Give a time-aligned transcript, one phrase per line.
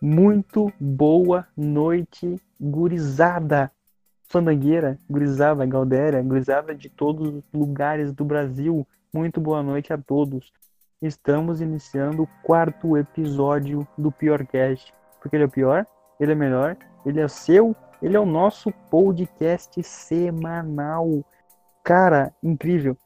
[0.00, 3.72] Muito boa noite, gurizada.
[4.28, 8.86] Fandangueira, gurizada, galdéria, gurizada de todos os lugares do Brasil.
[9.14, 10.52] Muito boa noite a todos.
[11.00, 14.92] Estamos iniciando o quarto episódio do Piorcast.
[15.18, 15.86] Porque ele é o pior,
[16.20, 16.76] ele é melhor,
[17.06, 21.24] ele é seu, ele é o nosso podcast semanal.
[21.82, 22.98] Cara, incrível.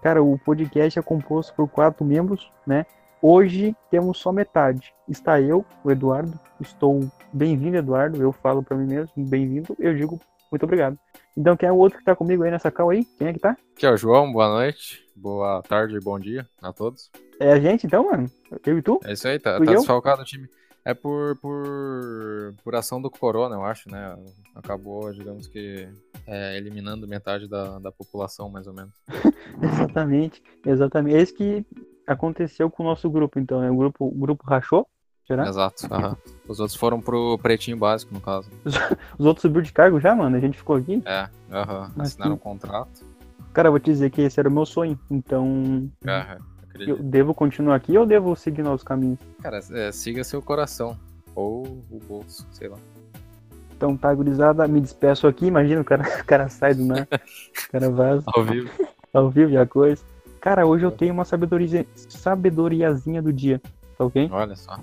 [0.00, 2.86] Cara, o podcast é composto por quatro membros, né?
[3.20, 4.94] Hoje temos só metade.
[5.08, 6.38] Está eu, o Eduardo.
[6.60, 7.00] Estou
[7.32, 8.22] bem-vindo, Eduardo.
[8.22, 9.74] Eu falo para mim mesmo, bem-vindo.
[9.78, 10.20] Eu digo
[10.52, 10.96] muito obrigado.
[11.36, 13.04] Então, quem é o outro que tá comigo aí nessa cal aí?
[13.04, 13.56] Quem é que tá?
[13.76, 17.10] Aqui é o João, boa noite, boa tarde e bom dia a todos.
[17.40, 18.30] É a gente então, mano?
[18.64, 19.00] Eu e tu?
[19.04, 20.48] É isso aí, tá, Tu tá desfalcado o time.
[20.84, 24.16] É por, por, por ação do Corona, eu acho, né?
[24.54, 25.88] Acabou, digamos que,
[26.26, 28.92] é, eliminando metade da, da população, mais ou menos.
[29.60, 31.16] Exatamente, exatamente.
[31.16, 31.66] É isso que
[32.08, 33.70] aconteceu com o nosso grupo, então, né?
[33.70, 34.86] O grupo, o grupo rachou,
[35.26, 35.46] será?
[35.48, 35.86] Exato.
[36.48, 38.50] Os outros foram pro pretinho básico, no caso.
[39.18, 40.36] Os outros subiram de cargo já, mano.
[40.36, 41.02] A gente ficou aqui.
[41.04, 41.28] É.
[41.96, 43.04] Mas assinaram um que- contrato.
[43.52, 44.98] Cara, eu vou te dizer que esse era o meu sonho.
[45.10, 47.02] Então, É, eu acredito.
[47.02, 49.18] devo continuar aqui ou devo seguir novos caminhos?
[49.42, 50.96] Cara, é, siga seu coração.
[51.34, 52.76] Ou o bolso, sei lá.
[53.76, 55.46] Então, tá, gurizada, me despeço aqui.
[55.46, 58.24] Imagina, o cara, o cara sai do nada, o cara vaza.
[58.34, 58.70] Ao vivo.
[59.14, 60.02] ao vivo e a coisa.
[60.40, 63.60] Cara, hoje eu tenho uma sabedoria, sabedoriazinha do dia,
[63.96, 64.28] tá ok?
[64.32, 64.78] Olha só.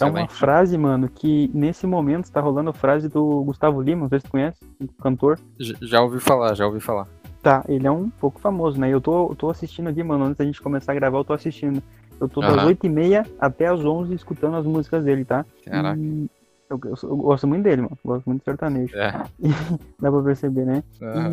[0.00, 0.34] É uma Excelente.
[0.34, 4.26] frase, mano, que nesse momento está rolando a frase do Gustavo Lima, não sei se
[4.26, 4.58] tu conhece,
[5.02, 5.40] cantor.
[5.58, 7.08] Já ouvi falar, já ouvi falar.
[7.42, 8.88] Tá, ele é um pouco famoso, né?
[8.92, 11.32] Eu tô, eu tô assistindo aqui, mano, antes da gente começar a gravar, eu tô
[11.32, 11.82] assistindo.
[12.20, 12.66] Eu tô das Aham.
[12.66, 15.44] 8h30 até as 11 escutando as músicas dele, tá?
[15.64, 15.98] Caraca.
[16.00, 16.28] E
[16.68, 17.98] eu, eu, eu gosto muito dele, mano.
[18.04, 18.96] Gosto muito de sertanejo.
[18.96, 19.12] É.
[20.00, 20.82] Dá pra perceber, né?
[21.00, 21.30] Ah,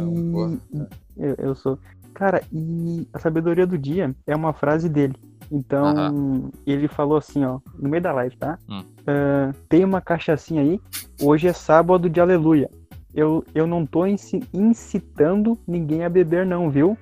[0.73, 0.87] E-.
[1.17, 1.77] Eu, eu sou.
[2.15, 5.15] Cara, e a sabedoria do dia é uma frase dele.
[5.51, 8.57] Então, ele falou assim, ó, no meio da live, tá?
[8.67, 8.83] Hum.
[9.05, 10.79] Ah, tem uma cachaçinha aí,
[11.21, 12.69] hoje é sábado de aleluia.
[13.13, 16.97] Eu, eu não tô inci- incitando ninguém a beber, não, viu?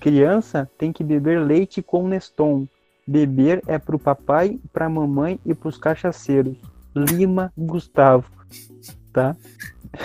[0.00, 2.66] Criança tem que beber leite com Neston.
[3.06, 6.56] Beber é pro papai, pra mamãe e pros cachaceiros.
[6.94, 8.30] Lima Gustavo.
[9.12, 9.36] Tá?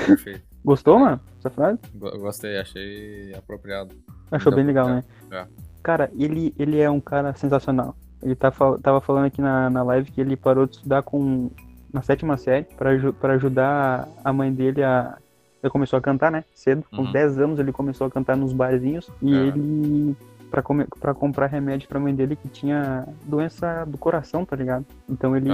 [0.06, 0.42] Perfeito.
[0.66, 1.20] Gostou, mano?
[2.20, 3.96] Gostei, achei apropriado.
[4.32, 5.04] Achou bem legal, né?
[5.32, 5.46] é.
[5.84, 7.96] Cara, ele, ele é um cara sensacional.
[8.22, 11.50] Ele tá, tava falando aqui na, na live que ele parou de estudar com
[11.94, 12.66] na sétima série
[13.20, 15.18] pra ajudar a mãe dele a.
[15.64, 16.44] Ele começou a cantar, né?
[16.54, 16.84] Cedo.
[16.92, 17.12] Com Uhum.
[17.12, 19.10] 10 anos ele começou a cantar nos barzinhos.
[19.22, 19.38] E É.
[19.48, 20.16] ele.
[20.52, 24.86] Pra, come, pra comprar remédio pra mãe dele que tinha doença do coração, tá ligado?
[25.10, 25.50] Então ele.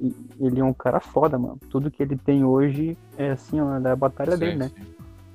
[0.00, 1.58] E- Ele é um cara foda, mano.
[1.70, 4.70] Tudo que ele tem hoje é assim, ó, da batalha Sim, dele, né?
[4.74, 4.82] sim.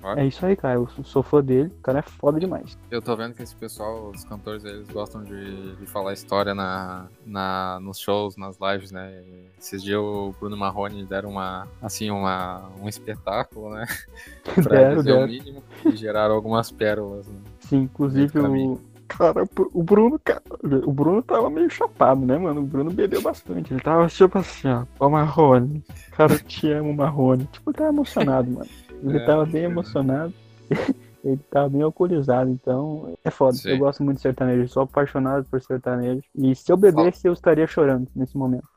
[0.04, 0.76] Olha, É isso aí, cara.
[0.76, 1.70] Eu sou- fã dele.
[1.80, 2.78] O cara é foda demais.
[2.92, 7.08] Eu tô vendo que esse pessoal, os cantores, eles gostam de, de falar história na,
[7.26, 9.24] na, nos shows, nas lives, né?
[9.58, 13.86] Esses dias o Bruno Marrone deram uma, assim, uma, um espetáculo, né?
[14.44, 15.28] Pra Deram, dizer o deram.
[15.28, 17.40] mínimo e geraram algumas pérolas, né?
[17.62, 18.80] Sim, inclusive o.
[19.06, 19.44] Cara,
[19.74, 20.42] o Bruno, cara,
[20.86, 22.62] o Bruno tava meio chapado, né, mano?
[22.62, 23.72] O Bruno bebeu bastante.
[23.72, 25.84] Ele tava tipo assim, ó, ó, Marrone.
[26.12, 27.46] Cara, eu te amo, Marrone.
[27.52, 28.70] Tipo, ele tava emocionado, mano.
[29.04, 30.34] Ele É, tava bem emocionado.
[31.24, 33.54] Ele tava bem alcoolizado, então é foda.
[33.56, 33.70] Sim.
[33.70, 36.22] Eu gosto muito de sertanejo, sou apaixonado por sertanejo.
[36.36, 38.68] E se eu bebesse, eu estaria chorando nesse momento.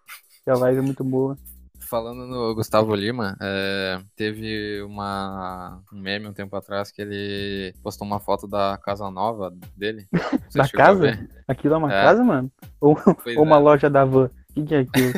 [0.47, 1.37] A live é muito boa.
[1.81, 8.07] Falando no Gustavo Lima, é, teve uma, um meme um tempo atrás que ele postou
[8.07, 10.07] uma foto da casa nova dele.
[10.55, 11.29] Da casa?
[11.49, 12.03] Aquilo é uma É.
[12.03, 12.51] casa, mano?
[12.81, 12.97] Ou,
[13.37, 13.59] ou uma é.
[13.59, 14.31] loja da van?
[14.51, 15.13] O que, que é aquilo?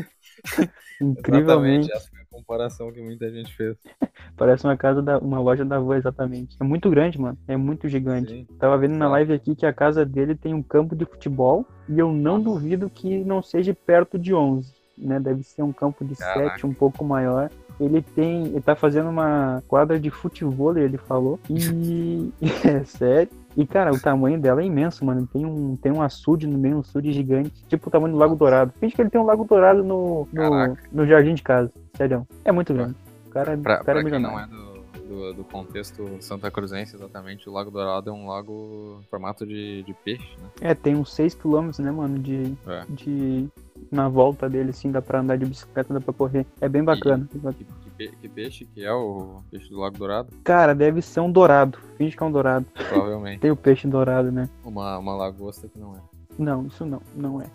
[1.00, 1.91] Incrivelmente.
[1.91, 3.76] Exatamente, comparação que muita gente fez.
[4.37, 6.56] Parece uma casa da uma loja da avó, exatamente.
[6.60, 7.37] É muito grande, mano.
[7.47, 8.32] É muito gigante.
[8.32, 8.47] Sim.
[8.59, 11.98] Tava vendo na live aqui que a casa dele tem um campo de futebol e
[11.98, 15.19] eu não duvido que não seja perto de 11, né?
[15.19, 16.50] Deve ser um campo de Caraca.
[16.50, 17.50] 7, um pouco maior.
[17.81, 21.38] Ele tem, ele tá fazendo uma quadra de futebol, ele falou.
[21.48, 22.32] E
[22.65, 23.31] é sério.
[23.58, 25.26] E cara, o tamanho dela é imenso, mano.
[25.26, 28.36] Tem um tem um açude no meio, um açude gigante, tipo o tamanho do Lago
[28.36, 28.72] Dourado.
[28.78, 31.70] Finge que ele tem um Lago Dourado no no, no jardim de casa.
[31.97, 32.27] Sério.
[32.44, 32.94] É muito grande.
[33.27, 34.48] O cara, o Pra, cara é milionário.
[34.48, 39.00] não é do, do, do contexto Santa Cruzense, exatamente, o Lago Dourado é um lago
[39.03, 40.48] em formato de, de peixe, né?
[40.71, 42.84] É, tem uns 6 km, né, mano, de, É.
[42.88, 43.48] de...
[43.91, 46.44] Na volta dele, assim, dá pra andar de bicicleta, dá pra correr.
[46.60, 47.27] É bem bacana.
[47.30, 50.28] Que, que pe- que peixe que é o peixe do Lago Dourado?
[50.45, 51.78] Cara, deve ser um dourado.
[51.97, 52.65] Finge que é um dourado.
[52.89, 53.41] Provavelmente.
[53.42, 54.48] Tem o peixe dourado, né?
[54.65, 56.00] Uma, uma lagosta que não é.
[56.39, 57.47] Não, isso não, não é.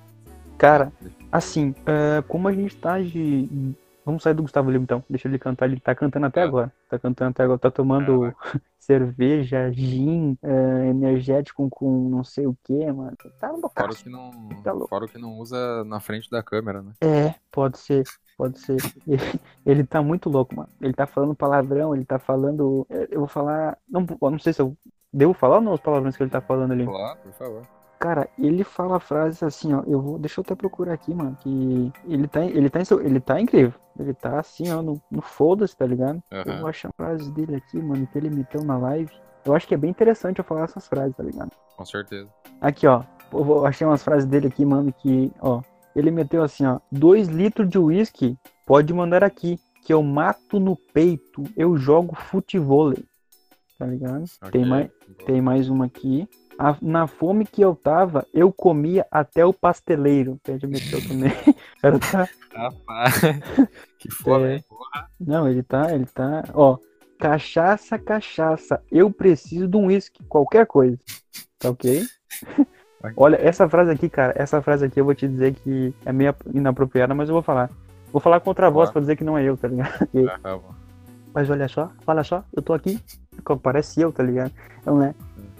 [0.58, 0.92] Cara,
[1.32, 3.74] assim, é, como a gente tá de...
[4.06, 5.02] Vamos sair do Gustavo Lima, então.
[5.10, 5.66] Deixa ele cantar.
[5.66, 6.44] Ele tá cantando até É.
[6.44, 6.72] agora.
[6.90, 7.58] Tá cantando até agora.
[7.58, 8.34] Tá tomando
[8.78, 13.16] cerveja, gin, é, energético com não sei o que, mano.
[13.40, 14.32] Tá Fora o que não,
[14.62, 14.90] Tá louco.
[14.90, 16.92] fora o que não usa na frente da câmera, né?
[17.02, 18.04] É, pode ser.
[18.38, 18.78] Pode ser.
[19.08, 19.22] Ele,
[19.66, 20.70] ele tá muito louco, mano.
[20.82, 22.86] Ele tá falando palavrão, ele tá falando.
[23.10, 23.78] Eu vou falar.
[23.88, 24.76] Não, eu não sei se eu
[25.12, 26.86] devo falar ou não os palavrões que ele tá falando ali.
[26.86, 27.62] Claro, por favor.
[28.00, 29.82] Cara, ele fala frases assim, ó.
[29.88, 30.20] Eu vou.
[30.20, 31.38] Deixa eu até procurar aqui, mano.
[31.40, 33.74] Que ele tá, ele tá, ele tá incrível.
[33.98, 36.22] Ele tá assim, ó, no, no foda-se, tá ligado?
[36.32, 36.60] Eu Aham.
[36.60, 39.12] vou achar frases dele aqui, mano, que ele meteu na live.
[39.46, 41.52] Eu acho que é bem interessante eu falar essas frases, tá ligado?
[41.78, 42.30] Com certeza.
[42.60, 43.04] Aqui, ó.
[43.32, 45.62] Eu achei umas frases dele aqui, mano, que, ó.
[45.96, 46.80] Ele meteu assim, ó.
[46.92, 49.60] Dois litros de uísque, pode mandar aqui.
[49.86, 53.04] Que eu mato no peito, eu jogo futevôlei.
[53.78, 54.24] Tá ligado?
[54.52, 54.66] Tem Ok.
[54.66, 54.90] mais,
[55.26, 56.28] tem mais uma aqui.
[56.58, 60.40] A- na fome que eu tava, eu comia até o pasteleiro.
[60.48, 61.32] Ele meteu também.
[61.78, 62.30] O cara tá.
[62.54, 63.14] Rapaz,
[64.00, 64.60] que foda, É.
[64.70, 65.08] Porra.
[65.20, 66.44] Não, ele tá, ele tá.
[66.54, 66.78] Ó.
[67.20, 68.82] Cachaça, cachaça.
[68.92, 70.98] Eu preciso de um uísque, qualquer coisa.
[71.60, 72.04] Tá ok?
[73.18, 76.34] Olha, essa frase aqui, cara, essa frase aqui eu vou te dizer que é meio
[76.54, 77.70] inapropriada, mas eu vou falar.
[78.12, 80.08] Vou falar com outra voz pra dizer que não é eu, tá ligado?
[80.30, 80.60] Ah, tá.
[81.34, 83.00] Mas olha só, olha só, eu tô aqui.
[83.62, 84.52] Parece eu, tá ligado?
[84.86, 85.16] Não é?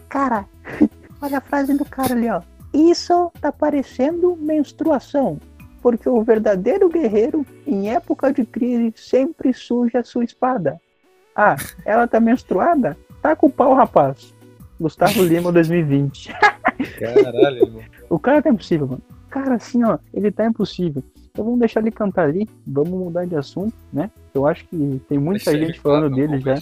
[0.08, 0.46] Cara,
[1.22, 2.42] olha a frase do cara ali, ó.
[2.74, 5.40] Isso tá parecendo menstruação.
[5.82, 10.80] Porque o verdadeiro guerreiro, em época de crise, sempre suja a sua espada.
[11.36, 12.96] Ah, ela tá menstruada?
[13.22, 14.34] Tá com o pau, rapaz.
[14.80, 16.34] Gustavo Lima 2020.
[17.00, 17.84] Caralho.
[18.10, 19.02] O cara tá impossível, mano.
[19.30, 21.04] Cara, assim, ó, ele tá impossível.
[21.32, 24.12] Então vamos deixar ele cantar ali, vamos mudar de assunto, né?
[24.36, 26.56] Eu acho que tem muita Deixa gente ele falando falar, dele já.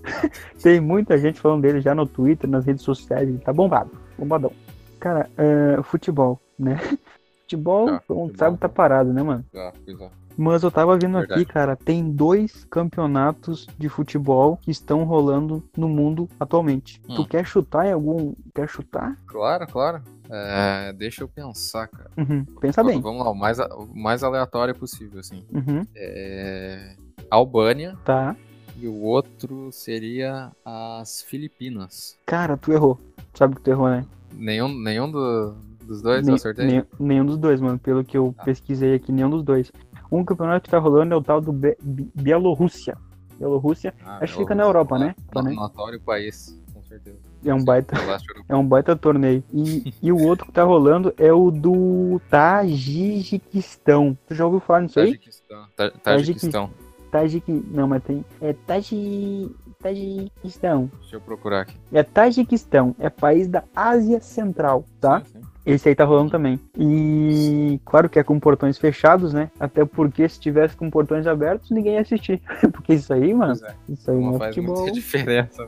[0.62, 3.28] Tem muita gente falando dele já no Twitter, nas redes sociais.
[3.28, 4.50] Ele tá bombado, bombadão.
[4.98, 6.78] Cara, é, futebol, né?
[7.42, 8.30] Futebol, Tá, futebol.
[8.36, 9.44] sabe, tá parado, né, mano?
[9.52, 10.10] Pois é.
[10.36, 11.40] Mas eu tava vendo Verdade.
[11.42, 17.00] aqui, cara, tem dois campeonatos de futebol que estão rolando no mundo atualmente.
[17.08, 17.14] Hum.
[17.16, 18.34] Tu quer chutar em algum.
[18.54, 19.16] Quer chutar?
[19.26, 20.02] Claro, claro.
[20.28, 22.10] É, deixa eu pensar, cara.
[22.16, 22.44] Uhum.
[22.60, 23.00] Pensa bem.
[23.00, 25.44] Vamos lá, o mais, o mais aleatório possível, assim.
[25.52, 25.86] Uhum.
[25.94, 26.96] É,
[27.30, 28.36] Albânia Tá.
[28.78, 32.18] e o outro seria as Filipinas.
[32.26, 32.98] Cara, tu errou.
[33.34, 34.04] Sabe que tu errou, né?
[34.32, 35.54] Nenhum, nenhum do-
[35.86, 36.66] dos dois Nem- eu acertei?
[36.66, 37.78] nem- nenhum dos dois, mano.
[37.78, 38.44] Pelo que eu Tá.
[38.44, 39.70] pesquisei aqui, nenhum dos dois.
[40.10, 41.76] Um campeonato que tá rolando é o tal do Be
[42.14, 42.96] Bielorrússia.
[43.38, 45.14] Bielorrússia Ah, acho que fica na Europa, né?
[45.30, 45.52] Tá, né?
[45.52, 47.18] Notório país, com certeza.
[47.44, 47.94] é um baita,
[48.48, 49.44] é um baita torneio.
[49.52, 54.16] E, e o outro que tá rolando é o do Tajiquistão.
[54.26, 55.06] Tu já ouviu falar nisso aí?
[55.12, 55.66] Tajiquistão.
[55.76, 56.70] Ta- Tajiquistão.
[57.10, 57.50] Tajik...
[57.70, 58.24] Não, mas tem.
[58.40, 59.50] É Taji...
[59.82, 60.90] Tajiquistão.
[61.00, 61.76] Deixa eu procurar aqui.
[61.92, 62.94] É Tajiquistão.
[62.98, 65.20] É país da Ásia Central, tá?
[65.20, 65.45] Sim, sim.
[65.66, 66.60] Esse aí tá rolando também.
[66.78, 69.50] E claro que é com portões fechados, né?
[69.58, 72.40] Até porque se tivesse com portões abertos, ninguém ia assistir.
[72.72, 74.76] porque isso aí, mano, é, isso aí não não é faz futebol.
[74.76, 75.62] muita diferença.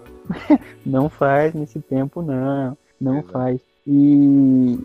[0.49, 0.59] né?
[0.87, 2.77] Não faz nesse tempo, não.
[3.01, 3.23] Não é.
[3.23, 3.61] faz.
[3.87, 4.79] E,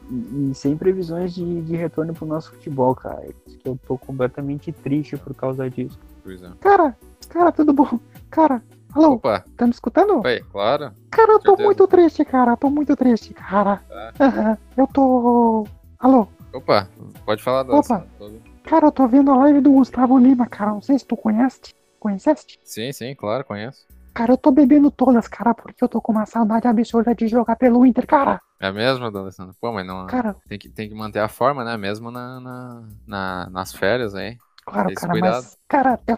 [0.49, 3.23] e sem previsões de, de retorno pro nosso futebol, cara.
[3.63, 5.99] Eu tô completamente triste por causa disso.
[6.23, 6.49] Pois é.
[6.61, 6.95] Cara,
[7.29, 7.99] cara, tudo bom?
[8.29, 8.63] Cara,
[8.95, 10.21] alô, Opa, tá me escutando?
[10.23, 10.91] oi, claro.
[11.11, 11.63] Cara, eu tô certeza.
[11.67, 12.57] muito triste, cara.
[12.57, 13.81] Tô muito triste, cara.
[13.87, 14.57] Tá.
[14.75, 15.67] Eu tô.
[15.99, 16.27] Alô?
[16.53, 16.87] Opa,
[17.25, 18.05] pode falar, Opa.
[18.17, 18.43] Tô ouvindo.
[18.63, 20.71] Cara, eu tô vendo a live do Gustavo Lima, cara.
[20.71, 21.59] Não sei se tu conhece.
[21.99, 22.59] Conheceste?
[22.63, 23.85] Sim, sim, claro, conheço.
[24.13, 27.55] Cara, eu tô bebendo todas, cara, porque eu tô com uma saudade absurda de jogar
[27.55, 28.39] pelo Inter, cara.
[28.59, 29.55] É mesmo, Alessandro?
[29.59, 30.05] Pô, mas não.
[30.07, 31.75] Cara, Tem que, tem que manter a forma, né?
[31.77, 34.37] Mesmo na, na, na- nas férias aí.
[34.65, 35.43] claro, Esse cara, cuidado.
[35.43, 35.57] mas.
[35.67, 36.17] Cara, eu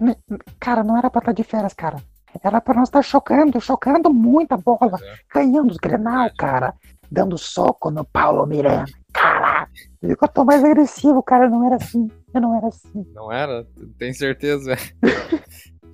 [0.59, 1.97] cara, não era pra estar de férias, cara.
[2.43, 4.97] Era pra nós estar chocando, chocando muita bola.
[5.01, 5.15] É.
[5.33, 6.73] Ganhando os Grenal, cara.
[7.11, 8.85] Dando soco no Paulo Miranda.
[9.13, 9.67] Cara,
[10.01, 11.49] viu que eu tô mais agressivo, cara.
[11.49, 12.09] Não era assim.
[12.33, 13.05] Eu não era assim.
[13.13, 13.65] Não era?
[13.97, 14.75] Tem certeza?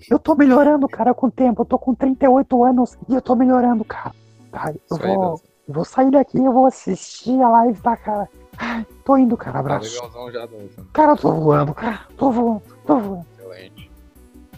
[0.09, 1.61] Eu tô melhorando, cara, com o tempo.
[1.61, 4.11] Eu tô com 38 anos e eu tô melhorando, cara.
[4.51, 5.41] Tá, eu Isso aí, vou.
[5.67, 8.27] Eu vou sair daqui, eu vou assistir a live, tá, cara?
[8.57, 9.93] Ai, tô indo, cara, Tá abraço.
[9.93, 10.47] legalzão já.
[10.91, 13.25] Cara, eu tô voando, cara, tô voando, tô voando.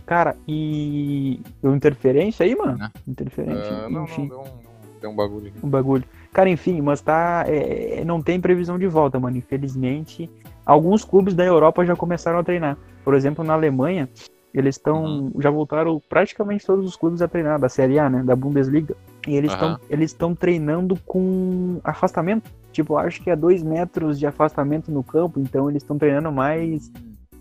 [0.05, 1.39] Cara, e.
[1.61, 2.77] Deu interferência aí, mano?
[2.77, 2.91] Né?
[3.07, 5.65] Interferência, Ah, não, enfim, não, deu um, deu um bagulho aqui.
[5.65, 6.03] um bagulho.
[6.31, 7.45] Cara, enfim, mas tá.
[7.47, 9.37] é, não tem previsão de volta, mano.
[9.37, 10.29] Infelizmente.
[10.65, 12.77] Alguns clubes da Europa já começaram a treinar.
[13.03, 14.09] Por exemplo, na Alemanha,
[14.53, 15.03] eles estão.
[15.03, 15.31] Uhum.
[15.39, 18.23] Já voltaram praticamente todos os clubes a treinar, da Série A, né?
[18.23, 18.95] Da Bundesliga.
[19.27, 19.79] E eles estão Aham.
[19.89, 22.49] eles estão treinando com afastamento.
[22.71, 26.91] Tipo, acho que é dois metros de afastamento no campo, então eles estão treinando mais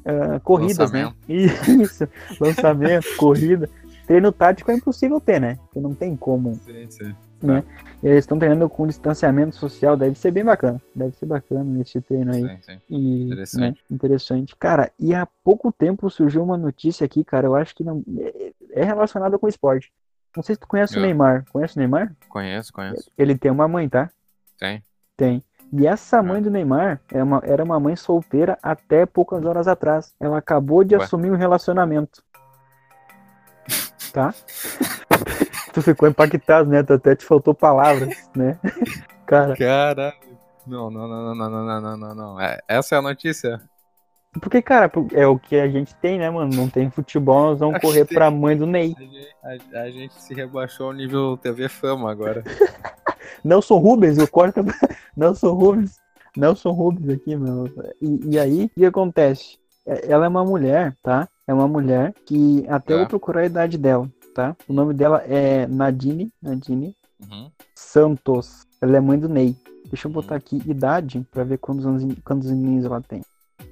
[0.04, 1.12] ah, corridas, né?
[1.28, 2.08] Isso,
[2.40, 3.68] lançamento, corrida.
[4.06, 5.58] Treino tático é impossível ter, né?
[5.64, 6.58] Porque não tem como.
[6.64, 7.14] Sim, sim.
[8.02, 10.80] Eles estão treinando com distanciamento social, deve ser bem bacana.
[10.94, 12.42] Deve ser bacana esse treino aí.
[12.42, 12.80] Sim, sim.
[12.90, 13.60] E, Interessante.
[13.60, 14.56] né, interessante.
[14.56, 18.52] Cara, e há pouco tempo surgiu uma notícia aqui, cara, eu acho que não é-
[18.72, 19.92] é relacionada com esporte.
[20.36, 21.02] Não sei se tu conhece o É.
[21.02, 21.44] Neymar.
[21.52, 22.12] Conhece o Neymar?
[22.28, 23.10] Conheço, conheço.
[23.18, 24.10] Ele tem uma mãe, tá?
[24.58, 24.82] Tem.
[25.16, 25.42] Tem.
[25.72, 30.14] E essa mãe do Neymar é uma- era uma mãe solteira até poucas horas atrás.
[30.20, 31.02] Ela acabou de Ué.
[31.02, 32.22] assumir um relacionamento.
[34.12, 34.34] Tá?
[35.72, 36.82] tu ficou impactado, né?
[36.82, 38.58] Tu até te faltou palavras, né?
[39.24, 40.12] Cara, Caralho.
[40.66, 42.40] Não, não, não, não, não, não, não, não, não.
[42.40, 43.60] É, essa é a notícia?
[44.40, 46.54] Porque, cara, é o que a gente tem, né, mano?
[46.54, 48.94] Não tem futebol, nós vamos correr pra mãe do Ney.
[48.96, 52.42] A gente, a- a gente se rebaixou ao nível TV Fama agora.
[53.44, 54.60] Nelson Rubens, eu corto.
[55.16, 55.98] Nelson Rubens.
[56.36, 57.66] Nelson Rubens aqui, meu.
[58.00, 59.58] E, e aí, o que acontece?
[59.86, 61.28] É- Ela é uma mulher, tá?
[61.46, 63.02] É uma mulher que até eu Tá.
[63.02, 64.56] vou procurar a idade dela, tá?
[64.68, 67.50] O nome dela é Nadine, Nadine Uhum.
[67.74, 68.64] Santos.
[68.80, 69.54] Ela é mãe do Ney.
[69.86, 73.20] Deixa eu botar aqui idade pra ver quantos anos, quantos aninhos ela tem.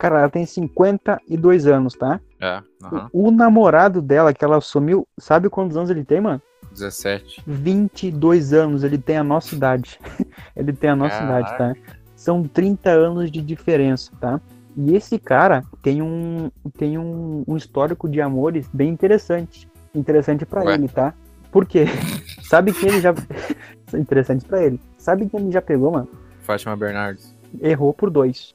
[0.00, 2.18] Cara, ela tem 52 anos, tá?
[2.40, 3.10] É, aham.
[3.12, 6.40] O namorado dela, que ela assumiu, sabe quantos anos ele tem, mano?
[6.72, 7.42] 17.
[7.46, 10.00] 22 anos, ele tem a nossa idade.
[10.56, 11.42] ele tem a nossa Caraca.
[11.42, 11.96] idade, tá?
[12.16, 14.40] São 30 anos de diferença, tá?
[14.74, 19.68] E esse cara tem um, tem um, um histórico de amores bem interessante.
[19.94, 20.74] Interessante pra Ué?
[20.74, 21.12] ele, tá?
[21.52, 21.84] Por quê?
[22.42, 23.14] Sabe quem ele já.
[23.92, 24.80] interessante pra ele.
[24.96, 26.08] Sabe quem ele já pegou, mano?
[26.40, 27.36] Fátima Bernardes.
[27.60, 28.54] Errou por dois.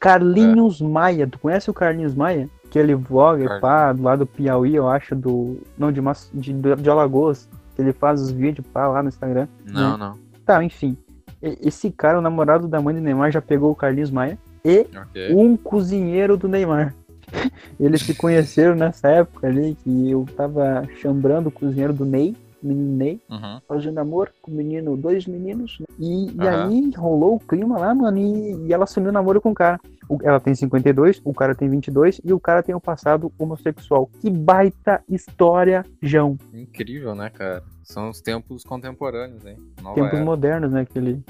[0.00, 1.26] Carlinhos Maia.
[1.26, 2.48] Tu conhece o Carlinhos Maia?
[2.66, 3.60] Aquele vlogger, Carlinhos.
[3.60, 5.58] pá, lá do Piauí, eu acho, do.
[5.78, 7.48] Não, de, Mas- de, de Alagoas.
[7.76, 9.46] Que ele faz os vídeos, pá, lá no Instagram.
[9.64, 10.14] Não, não.
[10.44, 10.96] Tá, enfim.
[11.40, 15.34] Esse cara, o namorado da mãe do Neymar, já pegou o Carlinhos Maia e Ok.
[15.34, 16.94] um cozinheiro do Neymar.
[17.78, 22.66] Eles se conheceram nessa época ali, que eu tava chambrando o cozinheiro do Ney, o
[22.66, 23.60] menino Ney, Uhum.
[23.68, 25.78] fazendo amor com o menino, dois meninos.
[25.80, 25.86] né?
[25.98, 26.68] E, e Aham.
[26.68, 29.78] aí rolou o clima lá, mano, e, e ela assumiu namoro com o cara.
[30.08, 34.10] O- ela tem 52, o cara tem 22 e o cara tem um passado homossexual.
[34.20, 36.36] Que baita história, João.
[36.52, 37.62] Incrível, né, cara?
[37.84, 39.56] São os tempos contemporâneos, hein?
[39.82, 40.24] Nova Tempos era.
[40.24, 40.80] modernos, né?
[40.82, 41.22] Aquele.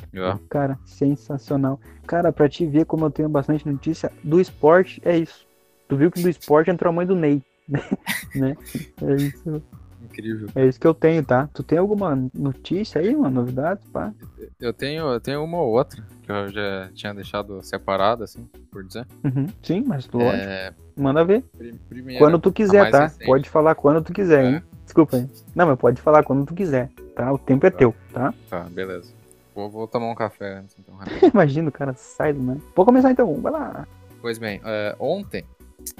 [0.49, 1.81] Cara, sensacional.
[2.07, 5.47] Cara, pra te ver como eu tenho bastante notícia, do esporte é isso.
[5.89, 7.43] Tu viu que do esporte entrou a mãe do Ney,
[8.35, 8.57] né?
[9.03, 9.63] É isso,
[10.05, 10.49] Incrível.
[10.55, 11.49] é isso que eu tenho, tá?
[11.53, 14.13] Tu tem alguma notícia aí, uma novidade, pá?
[14.61, 18.85] Eu tenho, eu tenho uma ou outra que eu já tinha deixado separada, assim, por
[18.85, 19.07] dizer.
[19.25, 20.37] Uhum, Sim, mas lógico.
[20.37, 21.43] É, Manda ver.
[21.57, 23.05] pri- primeira, Quando tu quiser, tá?
[23.05, 23.27] recente.
[23.27, 24.49] Pode falar quando tu quiser, É.
[24.51, 24.63] hein?
[24.85, 25.29] Desculpa aí.
[25.55, 27.33] Não, mas pode falar quando tu quiser, tá?
[27.33, 28.35] O tempo é teu, tá?
[28.51, 29.13] Tá, beleza.
[29.55, 30.95] Vou, vou tomar um café antes, então.
[31.33, 32.61] Imagina o cara sai do nada.
[32.75, 33.87] Vou começar então, vai lá.
[34.21, 35.45] pois bem, é, ontem.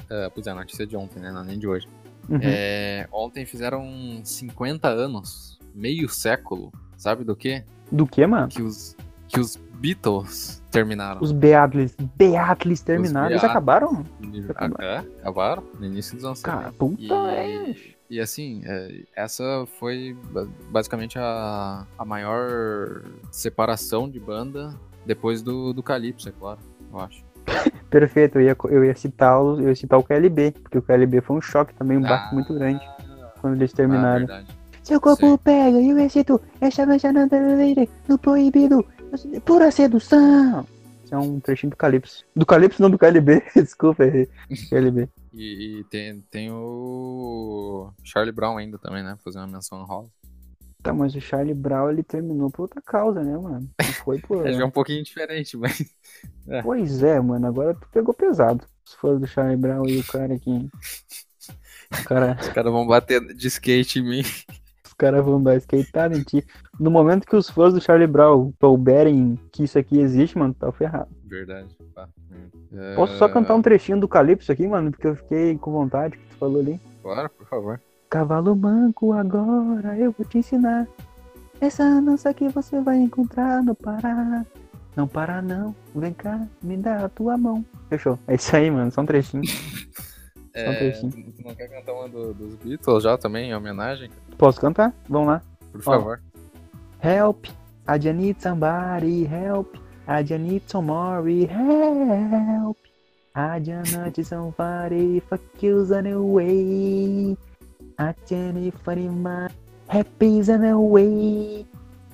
[0.09, 1.31] é, pois é, a notícia de ontem, né?
[1.31, 1.87] Não, nem de hoje.
[2.29, 2.39] Uhum.
[2.41, 6.71] É, ontem fizeram 50 anos, meio século.
[6.97, 7.63] Sabe do quê?
[7.91, 8.47] Do que, mano?
[8.47, 8.95] Que os,
[9.27, 11.21] que os Beatles terminaram.
[11.21, 11.95] Os Beatles.
[12.15, 13.29] Beatles terminaram.
[13.29, 13.51] Eles Beatles.
[13.51, 14.05] acabaram?
[14.77, 16.57] Ah, é, acabaram no início dos anos 70.
[16.57, 17.11] Cara, puta E-
[17.71, 17.75] é.
[18.11, 25.73] E assim, é, essa foi ba- basicamente a, a maior separação de banda depois do,
[25.73, 26.59] do Calypso, é claro,
[26.91, 27.23] eu acho.
[27.89, 31.21] Perfeito, eu ia, eu ia citar o, eu ia citar o KLB, porque o KLB
[31.21, 32.81] foi um choque também, um baque Ah, muito grande
[33.41, 34.19] quando eles Ah, terminaram.
[34.25, 34.47] verdade.
[34.83, 35.37] Seu corpo Sim.
[35.37, 37.27] pega e eu excito esta manchada
[38.07, 38.85] no proibido,
[39.45, 40.65] pura sedução.
[41.03, 42.25] Isso é um trechinho do Calypso.
[42.35, 44.27] Do Calypso, não do KLB, desculpa, errei.
[44.69, 45.07] KLB.
[45.33, 49.17] E, e tem, tem o Charlie Brown ainda também, né?
[49.23, 50.09] Fazer uma menção honrosa.
[50.81, 53.69] Tá, mas o Charlie Brown, ele terminou por outra causa, né, mano?
[53.79, 54.45] Não foi por...
[54.47, 55.83] É já um pouquinho diferente, mas.
[56.63, 58.65] Pois é, mano, agora tu pegou pesado.
[58.83, 60.69] Se for do Charlie Brown e o cara aqui...
[61.91, 62.37] O cara...
[62.39, 64.21] Os caras vão bater de skate em mim.
[64.85, 66.45] Os caras vão dar skateada em ti.
[66.79, 70.71] No momento que os fãs do Charlie Brown souberem que isso aqui existe, mano, tá
[70.71, 71.09] ferrado.
[71.25, 71.69] Verdade.
[71.93, 72.09] pá.
[72.73, 74.91] É, Posso só cantar um trechinho do Calypso aqui, mano?
[74.91, 76.79] Porque eu fiquei com vontade que tu falou ali.
[77.01, 77.81] Claro, por favor.
[78.11, 80.85] Cavalo manco, agora eu vou te ensinar.
[81.61, 84.45] Essa dança que você vai encontrar no Pará.
[84.97, 87.63] Não para não, vem cá, me dá a tua mão.
[87.87, 88.19] Fechou.
[88.27, 89.43] É isso aí, mano, só um trechinho.
[90.53, 91.11] É, um trechinho.
[91.13, 94.11] tu, tu não quer cantar uma do- dos Beatles já também, em homenagem?
[94.37, 94.93] Posso cantar?
[95.07, 95.41] Vamos lá.
[95.71, 95.81] Por Ó.
[95.81, 96.21] favor.
[96.99, 97.45] Help,
[97.87, 99.73] I just need somebody, help,
[100.05, 102.77] I just need somebody, help.
[103.33, 107.37] I just need somebody, fuck you's on
[108.29, 109.49] need funny my
[109.87, 111.65] happy's on the way.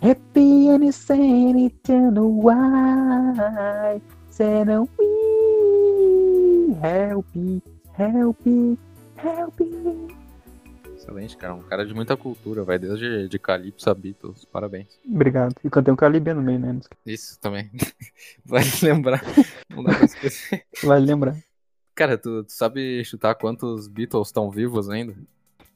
[0.01, 3.99] Happy and insane, eternal why.
[4.29, 7.25] Said we help,
[7.93, 8.37] help,
[9.15, 9.61] help.
[10.95, 11.55] Excelente, cara.
[11.55, 14.45] Um cara de muita cultura, vai desde de Calypso a Beatles.
[14.45, 14.99] Parabéns.
[15.05, 15.55] Obrigado.
[15.63, 16.79] E cantei um calibre no meio, né?
[17.05, 17.71] Isso também.
[18.45, 19.23] Vai lembrar.
[19.69, 20.65] Não dá pra esquecer.
[20.83, 21.37] Vai lembrar.
[21.95, 25.15] Cara, tu, tu sabe chutar quantos Beatles estão vivos ainda?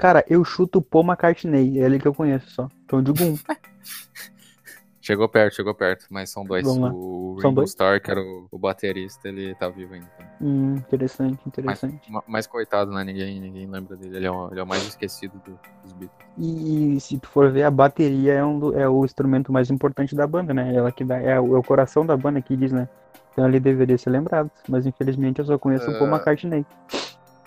[0.02, 2.68] Cara, eu chuto o Paul McCartney, é ele que eu conheço só.
[2.86, 3.38] Então digo um.
[5.04, 6.64] Chegou perto, chegou perto, mas são dois.
[6.68, 7.64] O Ringo?
[7.64, 10.08] Starr, que era o, o baterista, ele tá vivo ainda.
[10.40, 12.12] Hum, interessante, Mas, interessante.
[12.12, 13.04] ma- mas coitado, né?
[13.04, 14.18] Ninguém, ninguém lembra dele.
[14.18, 16.28] Ele é o, ele é o mais esquecido do- dos Beatles.
[16.38, 20.14] E se tu for ver, a bateria é, um do- é o instrumento mais importante
[20.16, 20.72] da banda, né?
[20.74, 22.88] Ela que dá, é, o, é o coração da banda que diz, né?
[23.32, 24.52] Então ele deveria ser lembrado.
[24.70, 26.14] Mas infelizmente eu só conheço o Paul É.
[26.14, 26.64] McCartney.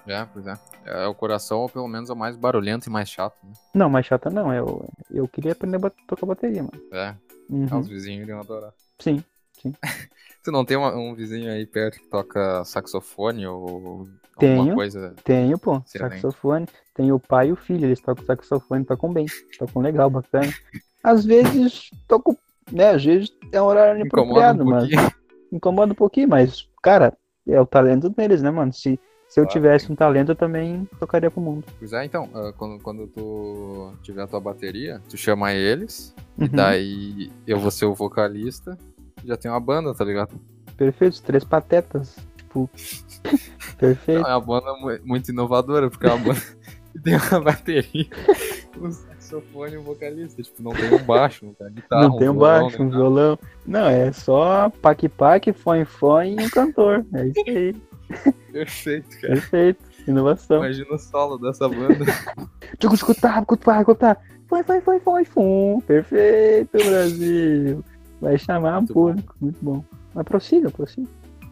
[0.06, 0.54] É, pois é.
[0.84, 3.52] É o coração, ou pelo menos é o mais barulhento e mais chato, né?
[3.74, 4.52] Não, mais chata não.
[4.52, 6.82] Eu, eu queria aprender a tocar bateria, mano.
[6.92, 7.14] É,
[7.48, 7.66] Uhum.
[7.70, 8.72] ah, os vizinhos iriam adorar.
[8.98, 9.22] Sim.
[10.42, 14.06] Tu não tem uma- um vizinho aí perto que toca saxofone ou
[14.38, 14.58] Tenho.
[14.60, 15.14] alguma coisa?
[15.24, 16.20] Tenho, pô, Excelente.
[16.20, 16.66] saxofone.
[16.94, 19.24] Tem o pai e o filho, eles tocam saxofone, tocam bem.
[19.58, 20.52] Tocam legal, bacana.
[21.02, 22.36] Às vezes tocam,
[22.70, 22.90] né?
[22.90, 24.90] Às vezes é um horário inapropriado, um mas
[25.50, 27.16] incomoda um pouquinho, mas, cara,
[27.48, 28.72] é o talento deles, né, mano?
[28.72, 31.64] Se, se eu tivesse um talento, eu também tocaria pro mundo.
[31.78, 36.42] Pois é, então, ah, quando, quando tu tiver a tua bateria, tu chama eles, e
[36.44, 36.48] Uhum.
[36.52, 38.78] daí eu vou ser o vocalista,
[39.24, 40.34] já tem uma banda, tá ligado?
[40.76, 42.16] Perfeito, os três patetas.
[42.36, 42.68] Tipo.
[43.78, 44.22] Perfeito.
[44.22, 46.40] Não, é uma banda mu- muito inovadora, porque é uma banda
[46.92, 48.06] que tem uma bateria,
[48.80, 50.42] um saxofone e um vocalista.
[50.42, 53.38] Tipo, não tem um baixo, não tem guitarra, não tem um violão, baixo, um violão.
[53.66, 57.04] Não, é só pac-pac, fone-fone e um cantor.
[57.14, 57.76] É isso aí.
[58.52, 59.34] Perfeito, cara.
[59.34, 59.84] Perfeito.
[60.06, 60.58] Inovação.
[60.58, 62.04] Imagina o solo dessa banda.
[62.78, 64.20] Tchucu, escutar, escutar, escutar.
[64.46, 65.80] Foi, foi, foi, foi, fum.
[65.86, 67.84] Perfeito, Brasil.
[68.20, 69.06] Vai chamar um Muito bom.
[69.06, 69.36] público.
[69.40, 69.84] Muito bom.
[70.14, 71.08] Mas prossiga, prossiga.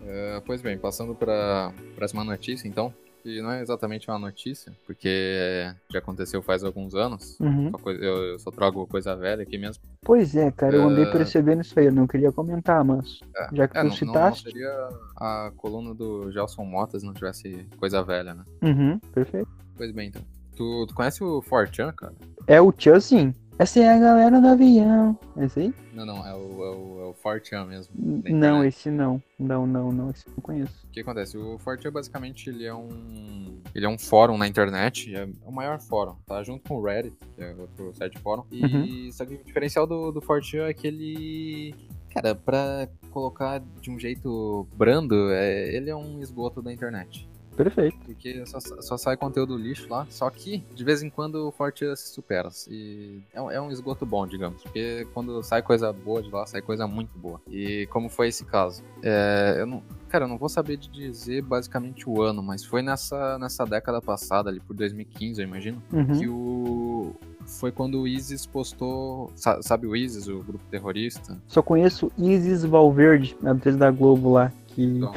[0.06, 2.92] Ah, pois bem, passando para próxima notícia, então,
[3.23, 7.38] que não é exatamente uma notícia, porque já aconteceu faz alguns anos.
[7.41, 7.71] Uhum.
[7.71, 9.83] Só coisa- eu, eu só trago coisa velha aqui mesmo.
[10.05, 11.11] Pois é, cara, eu andei É.
[11.11, 11.87] percebendo isso aí.
[11.87, 14.43] Eu não queria comentar, mas É, já que É, tu não, não, não citaste.
[14.50, 18.45] seria a coluna do Gelson Motas se não tivesse coisa velha, né?
[18.62, 19.49] Uhum, perfeito.
[19.76, 20.23] Pois bem, então.
[20.57, 22.12] Tu, tu conhece o Fortran, cara?
[22.47, 23.35] É o Tchan, sim.
[23.59, 25.16] Essa é a galera do avião.
[25.37, 25.75] É esse aí?
[25.92, 27.94] Não, não, é o, é o, é o Fortran mesmo.
[27.97, 29.23] Não, esse não.
[29.38, 30.11] Não, não, não.
[30.11, 30.87] Esse eu não conheço.
[30.88, 31.37] O que acontece?
[31.37, 33.61] O Fortran, basicamente, ele é um...
[33.75, 36.42] Ele é um fórum na internet, é o maior fórum, tá?
[36.42, 38.45] Junto com o Reddit, que é outro site fórum.
[38.50, 39.12] E Uhum.
[39.12, 41.75] só que o diferencial do, do Fortran é que ele...
[42.12, 47.26] Cara, pra colocar de um jeito brando, é, ele é um esgoto da internet.
[47.56, 47.97] Perfeito.
[48.04, 50.06] Porque só, só sai conteúdo lixo lá.
[50.10, 52.49] Só que, de vez em quando, o Forte se supera.
[52.69, 54.62] E é, um- é um esgoto bom, digamos.
[54.62, 57.41] Porque quando sai coisa boa de lá, sai coisa muito boa.
[57.50, 58.82] E como foi esse caso?
[59.02, 62.82] É, eu não, cara, eu não vou saber de dizer basicamente o ano, mas foi
[62.82, 66.19] nessa, nessa década passada, ali por 2015, eu imagino, Uhum.
[66.19, 67.15] que o.
[67.45, 69.30] Foi quando o ISIS postou.
[69.34, 71.36] sa- Sabe o ISIS, o grupo terrorista?
[71.49, 74.52] Só conheço Isis Valverde, a atriz da Globo lá.
[74.69, 74.82] Que.
[74.84, 75.12] Então,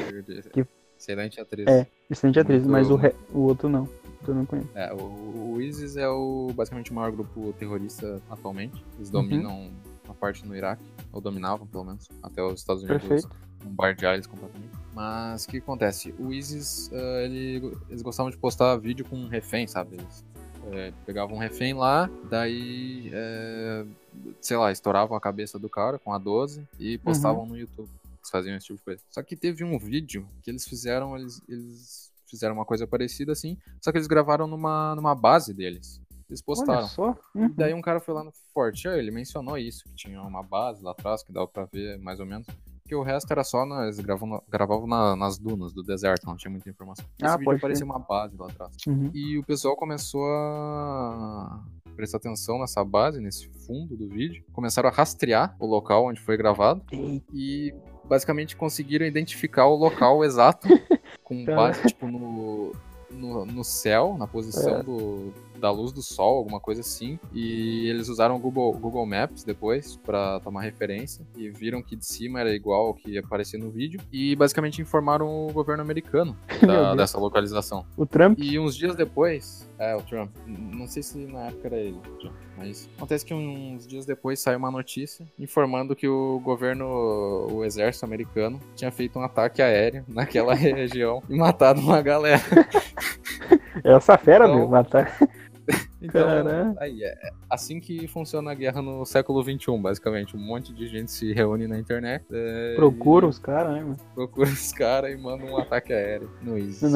[0.52, 0.66] Que-
[0.98, 1.68] Excelente atriz.
[1.68, 1.86] É.
[2.10, 3.88] Excelente atriz, Muito- mas o, re- o outro não.
[4.28, 4.70] Eu não conheço.
[4.74, 8.76] É, o, o ISIS é o, basicamente o maior grupo terrorista atualmente.
[8.76, 8.82] Uhum.
[8.98, 9.72] Eles dominam
[10.10, 13.30] a parte no Iraque, ou dominavam pelo menos, até os Estados Unidos Perfeito.
[13.64, 14.72] bombardear eles completamente.
[14.96, 16.14] Mas o que acontece?
[16.18, 19.96] O ISIS, eh, ele- eles gostavam de postar vídeo com um refém, sabe?
[19.98, 20.24] Eles
[20.72, 23.86] eh, pegavam um refém lá, daí, eh,
[24.42, 27.90] sei lá, estouravam a cabeça do cara com a 12 e postavam no YouTube.
[28.26, 29.02] Eles faziam esse tipo de coisa.
[29.12, 33.58] Só que teve um vídeo que eles fizeram, eles, eles fizeram uma coisa parecida assim,
[33.82, 36.02] só que eles gravaram numa, numa base deles.
[36.28, 36.88] Eles postaram.
[37.36, 37.54] E Uhum.
[37.56, 40.92] daí um cara foi lá no Forte, ele mencionou isso, que tinha uma base lá
[40.92, 42.48] atrás, que dava pra ver mais ou menos.
[42.88, 46.36] Que o resto era só, na, eles gravavam, gravavam na- nas dunas do deserto, não
[46.36, 47.06] tinha muita informação.
[47.20, 48.76] Esse Ah, vídeo parecia uma base lá atrás.
[48.88, 49.12] Uhum.
[49.14, 51.64] E o pessoal começou a
[51.96, 54.44] prestar atenção nessa base, nesse fundo do vídeo.
[54.52, 56.84] Começaram a rastrear o local onde foi gravado
[57.34, 57.74] e
[58.08, 60.68] basicamente conseguiram identificar o local exato
[61.24, 61.58] com Cara.
[61.58, 62.72] base tipo no,
[63.12, 64.84] no, no céu, na posição É.
[64.84, 67.20] do, da luz do sol, alguma coisa assim.
[67.34, 72.06] E eles usaram o Google, Google Maps depois pra tomar referência e viram que de
[72.06, 76.96] cima era igual ao que aparecia no vídeo e basicamente informaram o governo americano da-
[76.96, 77.86] dessa localização.
[77.98, 78.38] O Trump.
[78.40, 82.00] E uns dias depois, é, o Trump, não sei se na época era ele,
[82.58, 86.86] mas acontece que uns dias depois saiu uma notícia informando que o governo,
[87.52, 92.42] o exército americano, tinha feito um ataque aéreo naquela região e matado uma galera.
[93.84, 94.68] É essa fera, Então- meu.
[94.70, 95.18] Matar.
[96.06, 96.76] Então, Caramba.
[96.80, 97.16] aí, é
[97.50, 100.36] assim que funciona a guerra no século XXI, basicamente.
[100.36, 102.24] Um monte de gente se reúne na internet.
[102.32, 103.98] é, Procura e os caras, né, mano?
[104.14, 106.92] Procura os caras e manda um ataque aéreo no ISIS.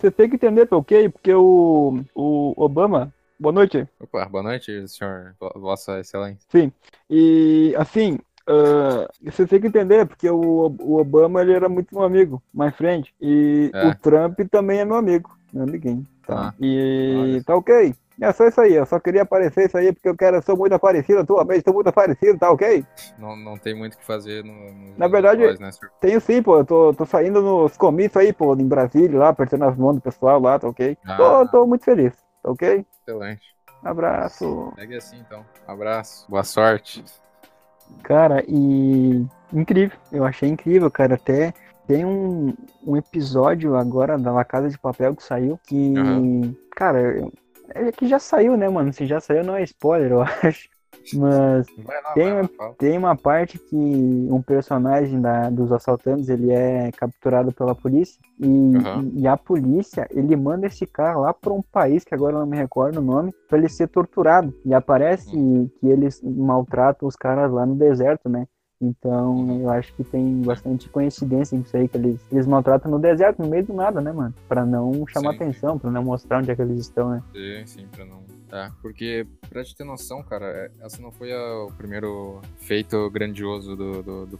[0.00, 1.08] Você tem que entender, ok?
[1.08, 3.12] Porque o, o Obama.
[3.38, 3.86] Boa noite.
[4.00, 6.46] Opa, boa noite, senhor, vo- vossa excelência.
[6.48, 6.72] Sim.
[7.10, 12.04] E, assim, ah, você tem que entender, porque o, o Obama ele era muito meu
[12.04, 13.12] amigo, my friend.
[13.20, 13.88] E É.
[13.88, 16.06] o Trump também é meu amigo, meu amiguinho.
[16.26, 16.48] Tá?
[16.50, 17.44] Ah, e olha.
[17.44, 17.94] tá ok.
[18.20, 20.56] É só isso aí, eu só queria aparecer isso aí porque eu quero, eu sou
[20.56, 22.84] muito aparecido atualmente, sou muito aparecido, tá ok?
[23.18, 25.70] Não, não tem muito o que fazer no, no Na verdade, Boys, né.
[26.00, 29.64] Tenho sim, pô, eu tô, tô saindo nos comícios aí, pô, em Brasília, lá, apertando
[29.64, 30.96] as mãos do pessoal lá, tá ok?
[31.06, 31.16] Ah.
[31.16, 32.86] Tô, tô muito feliz, tá ok?
[33.02, 33.54] Excelente.
[33.82, 34.72] Abraço.
[34.76, 35.44] Segue assim então.
[35.66, 36.26] Abraço.
[36.30, 37.04] Boa sorte.
[38.02, 41.16] Cara, e incrível, eu achei incrível, cara.
[41.16, 41.52] Até
[41.86, 42.54] tem um,
[42.86, 46.54] um episódio agora da La Casa de Papel que saiu que, Aham.
[46.74, 47.28] cara,
[47.74, 48.92] é que já saiu, né, mano?
[48.92, 50.68] Se já saiu, não é spoiler, eu acho.
[51.12, 52.74] Mas lá, Tem um- fala.
[52.78, 58.76] tem uma parte que um personagem da, dos assaltantes ele é capturado pela polícia e,
[58.76, 59.12] Aham.
[59.16, 62.46] e a polícia ele manda esse cara lá para um país que agora eu não
[62.46, 67.52] me recordo o nome para ele ser torturado e aparece que eles maltratam os caras
[67.52, 68.46] lá no deserto, né?
[68.80, 72.98] Então eu acho que tem bastante coincidência com isso aí que eles, eles maltratam no
[72.98, 74.34] deserto no meio do nada, né, mano?
[74.48, 75.36] Para não chamar Sim.
[75.36, 77.22] atenção, para não mostrar onde é que eles estão, né?
[77.32, 78.24] Sim, sim, pra não.
[78.52, 83.10] É, porque, pra te ter noção, cara, é- essa não foi a- o primeiro feito
[83.10, 84.38] grandioso do, do, do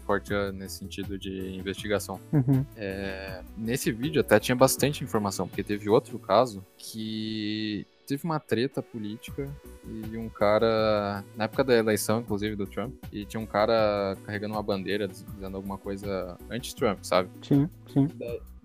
[0.52, 2.20] nesse sentido de investigação.
[2.32, 2.64] Uhum.
[2.76, 8.82] É, nesse vídeo até tinha bastante informação, porque teve outro caso que teve uma treta
[8.82, 9.48] política
[9.86, 14.54] e um cara, na época da eleição, inclusive, do Trump, e tinha um cara carregando
[14.54, 17.28] uma bandeira diz- dizendo alguma coisa anti-Trump, sabe?
[17.42, 18.08] Sim, sim.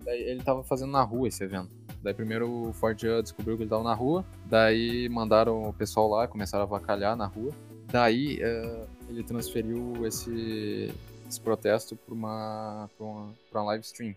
[0.04, 1.68] Daí ele tava fazendo na rua esse evento.
[2.02, 6.26] Daí primeiro o Fortean descobriu que ele tava na rua, daí mandaram o pessoal lá,
[6.26, 7.52] começaram a avacalhar na rua.
[7.92, 10.90] Daí eh, ele transferiu esse,
[11.28, 14.14] esse protesto para uma, pra uma, pra uma live stream.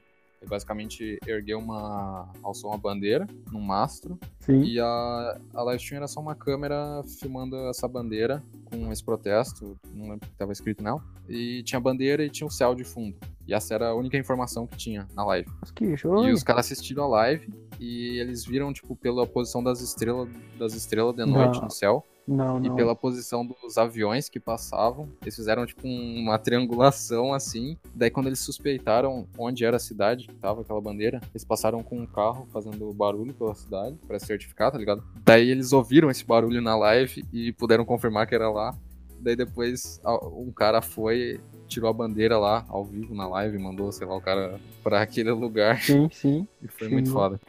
[0.48, 4.62] Basicamente ergueu uma, alçou uma bandeira num mastro Sim.
[4.64, 9.78] e a, a live stream era só uma câmera filmando essa bandeira com esse protesto,
[9.94, 11.04] não lembro o que estava escrito nela.
[11.30, 13.16] E tinha a bandeira e tinha o céu de fundo.
[13.48, 15.50] E essa era a única informação que tinha na live.
[15.76, 15.86] Que.
[15.86, 20.74] E os caras assistiram a live e eles viram, tipo, pela posição das estrelas das
[20.74, 21.66] estrelas de noite Não.
[21.66, 22.76] no céu Não, e não.
[22.76, 25.10] pela posição dos aviões que passavam.
[25.22, 27.78] Eles fizeram, tipo, um- uma triangulação assim.
[27.94, 32.00] Daí, quando eles suspeitaram onde era a cidade que tava aquela bandeira, eles passaram com
[32.00, 35.04] um carro fazendo barulho pela cidade pra certificar, tá ligado?
[35.26, 38.74] Daí, eles ouviram esse barulho na live e puderam confirmar que era lá.
[39.20, 40.02] Daí, depois,
[40.36, 41.40] um cara foi.
[41.68, 45.32] Tirou a bandeira lá, ao vivo, na live, mandou, sei lá, o cara pra aquele
[45.32, 45.82] lugar.
[45.82, 46.48] Sim, sim.
[46.62, 46.94] E foi Sim.
[46.94, 47.40] muito foda.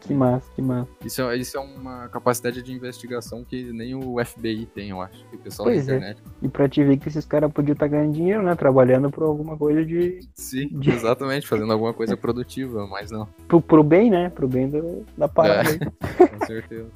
[0.00, 0.88] Que massa, que massa.
[1.04, 5.24] Isso é, isso é uma capacidade de investigação que nem o FBI tem, eu acho.
[5.32, 5.96] E o pessoal Pois da é.
[5.96, 6.22] internet.
[6.40, 8.54] E pra te ver que esses caras podiam estar ganhando dinheiro, né?
[8.54, 10.20] Trabalhando por alguma coisa de.
[10.34, 14.28] Sim, De- exatamente, fazendo alguma coisa produtiva, mas não, Pro, pro bem, né?
[14.30, 15.68] Pro bem do- da parada.
[15.70, 16.26] É.
[16.38, 16.86] com certeza.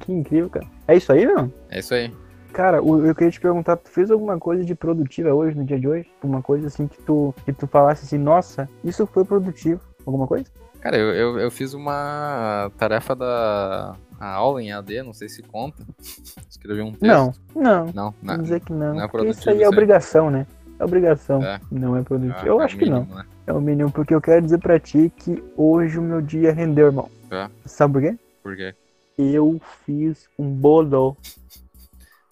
[0.00, 0.66] Que incrível, cara.
[0.86, 1.52] É isso aí, não?
[1.70, 2.12] É isso aí.
[2.52, 5.86] Cara, eu queria te perguntar, tu fez alguma coisa de produtiva hoje, no dia de
[5.86, 6.08] hoje?
[6.22, 9.80] Uma coisa assim que tu, que tu falasse assim, nossa, isso foi produtivo.
[10.06, 10.46] Alguma coisa?
[10.80, 15.84] Cara, eu, eu, eu fiz uma tarefa da aula em AD, não sei se conta.
[16.48, 17.04] Escrevi um texto.
[17.04, 17.86] Não, não.
[17.94, 18.94] Não, Vou na, dizer que não.
[18.94, 20.46] não é porque isso aí é obrigação, né?
[20.78, 21.42] É obrigação.
[21.42, 21.60] É.
[21.70, 22.38] Não é produtivo.
[22.40, 23.00] ah, eu é acho que não.
[23.00, 23.26] mínimo, né?
[23.46, 26.86] É o mínimo, porque eu quero dizer pra ti que hoje o meu dia rendeu,
[26.86, 27.08] irmão.
[27.30, 27.48] É.
[27.64, 28.18] Sabe por quê?
[28.42, 28.74] Por quê?
[29.18, 31.16] Eu fiz um bolo.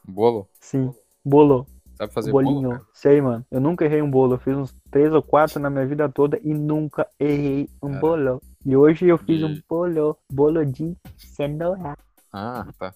[0.04, 0.48] Bolo?
[0.60, 1.66] Sim, bolo.
[1.96, 2.68] Sabe fazer Bolinho.
[2.70, 2.86] bolo?
[2.92, 3.44] Sei, mano.
[3.50, 4.34] Eu nunca errei um bolo.
[4.34, 8.00] Eu fiz uns três ou quatro na minha vida toda e nunca errei um Cara.
[8.00, 8.42] bolo.
[8.64, 10.16] E hoje eu fiz E- um bolo.
[10.30, 11.96] Bolo de cenoura.
[12.32, 12.92] Ah, tá.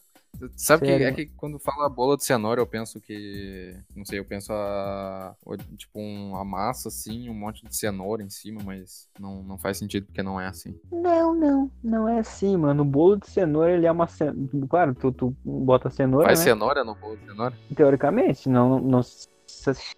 [0.56, 1.06] Sabe que Sério?
[1.06, 3.74] é que quando fala bolo de cenoura, eu penso que.
[3.94, 5.34] Não sei, eu penso a.
[5.76, 9.78] Tipo, um, a massa assim, um monte de cenoura em cima, mas não, não faz
[9.78, 10.78] sentido porque não é assim.
[10.90, 11.70] Não, não.
[11.82, 12.82] Não é assim, mano.
[12.82, 14.48] O bolo de cenoura, ele é uma cenoura.
[14.68, 16.44] Claro, tu, tu bota cenoura, Faz né?
[16.46, 17.54] cenoura no bolo de cenoura?
[17.74, 19.28] Teoricamente, não, não se,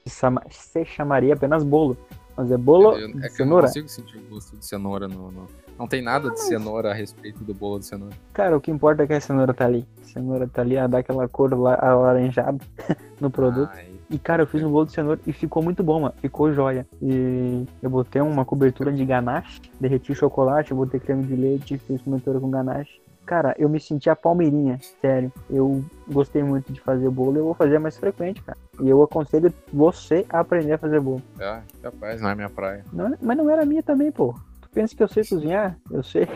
[0.09, 1.97] chama- se chamaria apenas bolo.
[2.37, 3.67] Mas é bolo Eu- de é que eu não cenoura.
[3.67, 7.43] consigo sentir o gosto de cenoura no, no- Não tem nada de cenoura a respeito
[7.43, 8.15] do bolo de cenoura.
[8.33, 9.87] Cara, o que importa é que a cenoura tá ali.
[10.03, 12.59] A cenoura tá ali, ela dá aquela cor la- alaranjada
[13.21, 13.71] no produto.
[13.75, 16.15] Ah, e- cara, eu fiz um bolo de cenoura e ficou muito bom, mano.
[16.21, 16.87] Ficou joia.
[17.01, 22.39] E eu botei uma cobertura de ganache, derreti chocolate, botei creme de leite, fiz cobertura
[22.39, 23.01] com ganache.
[23.25, 25.33] Cara, eu me senti a palmeirinha, sério.
[25.49, 28.59] Eu gostei muito de fazer bolo e eu vou fazer mais frequente, cara.
[28.81, 31.23] E eu aconselho você a aprender a fazer bolo.
[31.39, 32.85] é, capaz, não é minha praia.
[32.93, 34.35] Não é- mas não era minha também, pô.
[34.73, 35.79] Pensa que eu sei cozinhar?
[35.91, 36.27] Eu sei.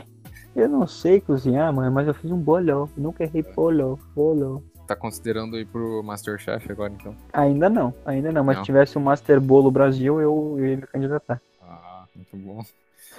[0.55, 2.89] Eu não sei cozinhar, mano, mas eu fiz um bolo.
[2.97, 4.63] Nunca errei bolo, bolo.
[4.87, 7.15] Tá considerando ir pro Masterchef agora, então?
[7.33, 8.45] Ainda não, ainda não.
[8.45, 8.65] Mas Não.
[8.65, 11.41] se tivesse o Master Bolo Brasil, eu, eu ia me candidatar.
[11.61, 12.65] Ah, muito bom.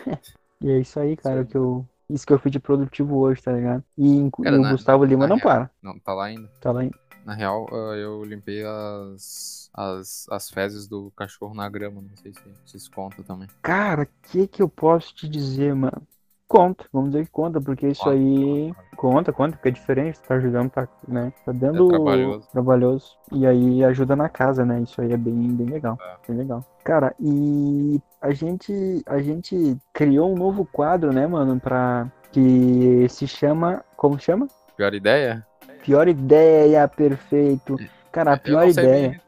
[0.60, 1.50] E é isso aí, cara, Sim.
[1.52, 1.86] que eu.
[2.10, 3.84] Isso que eu fiz de produtivo hoje, tá ligado?
[3.98, 5.72] E, Cara, o na- Gustavo Lima na não real- para.
[5.82, 6.50] Não, tá lá ainda.
[6.62, 6.92] Tá lá em.
[7.26, 12.02] Na real, ah, eu limpei as, as, as fezes do cachorro na grama.
[12.02, 13.48] Não sei se, se isso conta também.
[13.62, 16.02] Cara, o que que eu posso te dizer, mano?
[16.48, 20.36] Conta, vamos dizer que conta, porque isso Conta, aí conta, conta, porque é diferente, tá
[20.36, 21.34] ajudando, tá, né?
[21.46, 22.48] Tá dando É trabalhoso.
[22.54, 23.18] trabalhoso.
[23.34, 24.80] E aí ajuda na casa, né?
[24.80, 25.98] Isso aí é bem, bem legal.
[26.02, 26.16] É.
[26.26, 26.64] Bem legal.
[26.86, 32.12] Cara, e a gente, a gente criou um novo quadro, né, mano, pra.
[32.32, 33.84] que se chama.
[33.96, 34.48] Como chama?
[34.76, 35.46] Pior ideia?
[35.84, 37.78] Pior ideia, perfeito.
[38.12, 39.22] Cara, a pior ideia.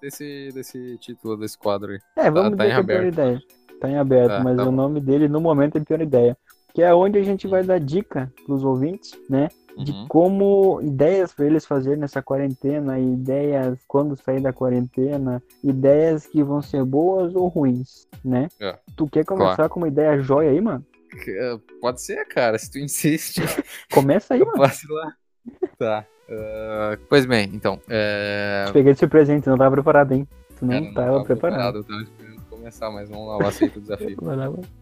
[0.00, 1.98] desse, desse título, desse quadro aí.
[2.16, 3.40] É, vamos tá dizer em que é pior ideia.
[3.80, 4.72] Tá em aberto, Tá, mas tá o bom.
[4.72, 6.36] nome dele no momento é pior ideia.
[6.74, 9.48] Que é onde a gente vai dar dica pros ouvintes, né?
[9.78, 10.06] De Uhum.
[10.08, 16.60] como ideias para eles fazerem nessa quarentena, ideias quando sair da quarentena, ideias que vão
[16.60, 18.48] ser boas ou ruins, né?
[18.60, 18.76] É.
[18.96, 20.84] Tu quer começar com uma ideia joia aí, mano?
[21.26, 23.40] É, Pode ser, cara, se tu insiste.
[23.94, 24.52] Começa aí, mano.
[24.52, 25.12] posso lá.
[25.78, 26.04] Tá.
[26.30, 27.80] Ah, pois bem, então.
[27.88, 28.64] É...
[28.66, 29.40] Te peguei de surpresa, hein?
[29.40, 30.28] Tu não tava preparado, hein?
[30.58, 31.84] Tu não cara, eu tava preparado.
[31.84, 32.17] Tava esperando
[32.68, 34.16] começar, mas vamos lá, eu aceito o desafio.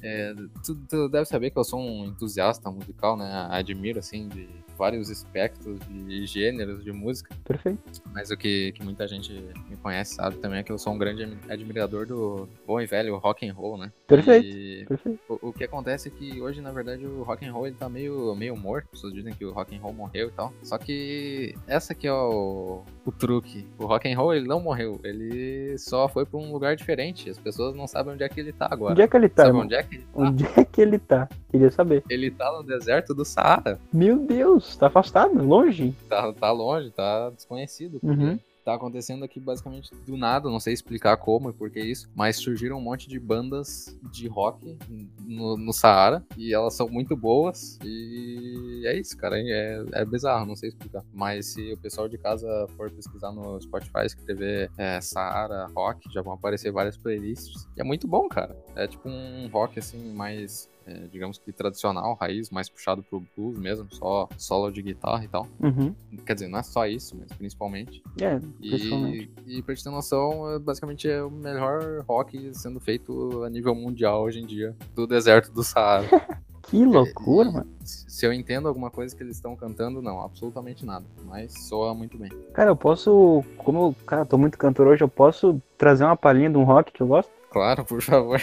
[0.02, 3.46] É, tu, tu deve saber que eu sou um entusiasta musical, né?
[3.50, 7.34] Admiro, assim, de vários espectros de gêneros de música.
[7.44, 7.80] Perfeito.
[8.12, 9.32] Mas o que, que muita gente
[9.68, 12.86] me conhece sabe também é que eu sou um grande admi- admirador do bom e
[12.86, 13.92] velho rock and roll, né?
[14.06, 14.46] Perfeito.
[14.46, 15.20] E Perfeito.
[15.28, 17.88] o, o que acontece é que hoje, na verdade, o rock and roll ele tá
[17.88, 18.84] meio, meio morto.
[18.86, 20.52] As pessoas dizem que o rock and roll morreu e tal.
[20.62, 23.64] Só que essa que é o, o truque.
[23.78, 25.00] O rock and roll ele não morreu.
[25.04, 27.30] Ele só foi pra um lugar diferente.
[27.30, 28.92] As pessoas não sabem onde é que ele tá agora.
[28.92, 30.20] Onde é que ele tá, Sabe onde é que ele tá?
[30.20, 31.28] Onde é que ele tá?
[31.50, 32.02] Queria saber.
[32.10, 33.78] Ele tá no deserto do Saara.
[33.92, 35.94] Meu Deus, tá afastado, longe.
[36.08, 38.00] Tá, tá longe, tá desconhecido.
[38.00, 38.38] porque Uhum.
[38.66, 42.36] Tá acontecendo aqui basicamente do nada, não sei explicar como e por que isso, mas
[42.36, 44.76] surgiram um monte de bandas de rock
[45.20, 50.46] no, no Saara e elas são muito boas e é isso, cara, é, é bizarro,
[50.46, 51.04] não sei explicar.
[51.14, 56.20] Mas se o pessoal de casa for pesquisar no Spotify, escrever é, Saara Rock, já
[56.20, 58.56] vão aparecer várias playlists e é muito bom, cara.
[58.74, 63.58] É tipo um rock assim mais é, digamos que tradicional, raiz, mais puxado pro blues
[63.58, 65.46] mesmo, só solo de guitarra e tal.
[65.60, 65.94] Uhum.
[66.24, 68.02] Quer dizer, não é só isso, mas principalmente.
[68.20, 69.30] É, principalmente.
[69.46, 73.50] E, e pra te ter noção, é, basicamente é o melhor rock sendo feito a
[73.50, 76.06] nível mundial hoje em dia, do deserto do Saara.
[76.68, 77.70] Que loucura, mano.
[77.84, 81.04] Se eu entendo alguma coisa que eles estão cantando, não, absolutamente nada.
[81.24, 82.30] Mas soa muito bem.
[82.52, 83.44] Cara, eu posso.
[83.56, 86.92] Como eu, cara, tô muito cantor hoje, eu posso trazer uma palhinha de um rock
[86.92, 87.30] que eu gosto?
[87.56, 88.42] Claro, por favor.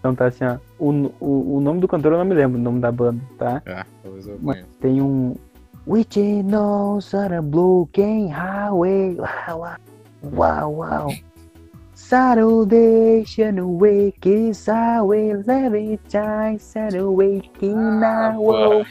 [0.00, 0.56] Então tá assim, ó.
[0.78, 3.60] O, o, o nome do cantor eu não me lembro, o nome da banda, tá?
[3.66, 4.70] É, talvez eu Mas conheça.
[4.80, 5.34] tem um.
[5.86, 9.18] Which knows on a broken highway.
[9.18, 9.76] Wow,
[10.22, 11.14] wow, wow.
[11.94, 13.26] Saturday,
[13.58, 18.86] away, kiss away, every time, Saturday, Ah, now.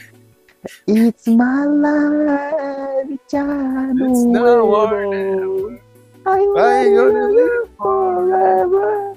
[0.86, 4.00] It's my life, child.
[4.00, 4.76] It's no
[6.26, 9.13] I gonna live forever.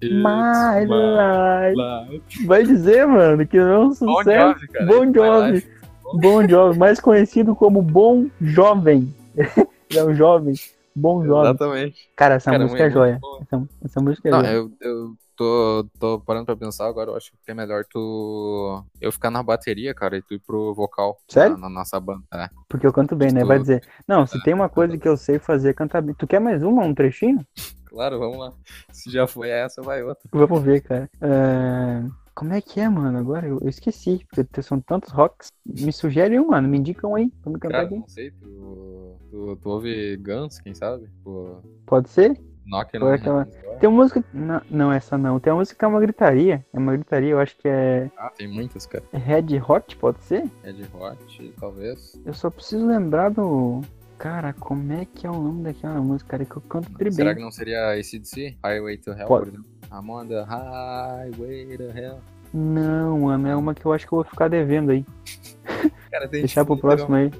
[0.00, 1.76] It's my life.
[1.76, 2.46] life.
[2.46, 4.60] Vai dizer, mano, que não é um Bon sucesso.
[4.60, 4.86] Jovi.
[4.86, 5.66] Bon Jovi.
[6.14, 9.14] Bom Jovem, mais conhecido como Bom Jovem.
[9.36, 10.54] Ele é um jovem.
[10.94, 11.50] Bom Jovem.
[11.50, 12.10] Exatamente.
[12.16, 13.20] Cara, essa Cara, música é muito joia.
[13.42, 14.52] Essa, essa música é Não, joia.
[14.52, 18.84] eu, eu tô, tô parando pra pensar agora, eu acho que é melhor tu.
[19.00, 21.16] Eu ficar na bateria, cara, e tu ir pro vocal.
[21.28, 21.56] Sério?
[21.56, 22.24] Na, na nossa banda.
[22.34, 22.48] É.
[22.68, 23.40] Porque eu canto bem, né?
[23.40, 23.82] Tu- Vai dizer.
[24.06, 26.14] Não, se É, tem uma coisa que eu sei fazer, é cantar bem.
[26.14, 27.38] Tu quer mais uma, um trechinho?
[27.86, 28.52] Claro, vamos lá.
[28.92, 30.22] Se já foi essa, vai outra.
[30.30, 31.08] Vamos ver, cara.
[31.22, 33.16] É, Como é que é, mano?
[33.18, 35.48] Agora eu, eu esqueci, porque são tantos rocks.
[35.64, 36.68] Me sugere um, mano.
[36.68, 37.96] Me indicam aí pra me cantar Cara, aqui.
[37.96, 41.06] não sei, tu, tu, tu ouve Guns, quem sabe?
[41.06, 42.38] Tipo, Pode ser?
[42.68, 43.46] Knock on aquela-.
[43.80, 44.24] Tem uma música.
[44.32, 45.38] Não, não, essa não.
[45.38, 46.64] Tem uma música que é uma gritaria.
[46.72, 49.04] É uma gritaria, eu acho que é Ah, tem muitas, cara.
[49.12, 50.44] Red Hot, pode ser?
[50.62, 52.20] Red Hot, talvez.
[52.24, 53.80] Eu só preciso lembrar do.
[54.18, 57.34] Cara, como é que é o nome daquela música, cara, que eu canto tri Será
[57.36, 58.58] que não seria ACDC?
[58.64, 59.50] Highway to Hell, Pode.
[59.50, 59.78] por exemplo?
[59.92, 62.18] I'm on the highway to hell.
[62.52, 65.04] Não, mano, é uma que eu acho que eu vou ficar devendo aí.
[66.10, 67.30] Cara, Deixar pro próximo aí.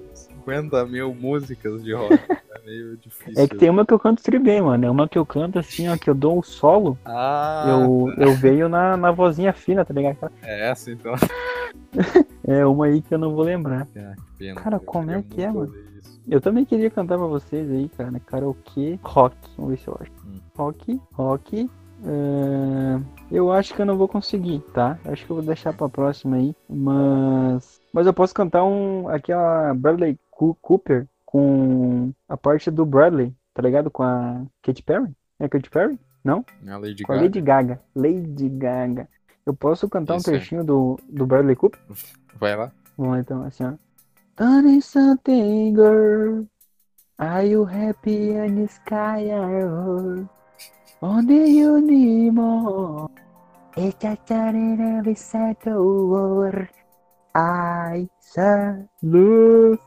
[0.49, 2.15] 50 mil músicas de rock.
[2.55, 3.43] é meio difícil.
[3.43, 4.85] É que tem uma que eu canto bem, mano.
[4.87, 6.99] É uma que eu canto assim, ó, que eu dou o solo.
[7.05, 10.31] Ah, Eu, eu veio na, na vozinha fina, tá ligado?
[10.43, 11.15] é essa então.
[12.51, 13.87] É uma aí que eu não vou lembrar.
[13.95, 14.59] Ah, que pena.
[14.59, 15.71] Cara, como é que é, mano?
[15.99, 16.19] isso.
[16.27, 18.19] Eu também queria cantar pra vocês aí, cara.
[18.21, 19.37] Karaokê rock.
[19.59, 20.11] Vamos ver se eu acho.
[20.27, 20.41] Hum.
[20.57, 21.71] Rock, rock.
[22.07, 24.99] é, Eu acho que eu não vou conseguir, tá?
[25.05, 26.55] Acho que eu vou deixar pra próxima aí.
[26.71, 27.78] Mas.
[27.93, 29.09] Mas eu posso cantar um.
[29.09, 33.91] Aquela Bradley Cu- Cooper com a parte do Bradley, tá ligado?
[33.91, 35.13] Com a Katy Perry?
[35.39, 35.99] É a Katy Perry?
[36.25, 36.45] Não?
[36.67, 37.25] É a Lady Com a Gaga.
[37.27, 37.81] Lady Gaga.
[37.95, 39.09] Lady Gaga.
[39.47, 41.81] Eu posso cantar Isso um trechinho do, do Bradley Cooper?
[42.39, 42.71] Vai lá.
[42.97, 43.73] Vamos lá então, assim, ó.
[44.37, 46.45] Tony something girl.
[47.19, 50.29] Are you happy and the sky are all?
[51.01, 53.11] Onde unimo
[53.77, 56.69] e chacharina beside the war.
[57.39, 59.81] I salute.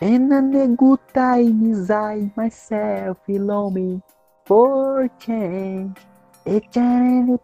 [0.00, 4.00] And a the good times I myself me
[4.44, 5.98] for change.
[6.46, 7.40] E charina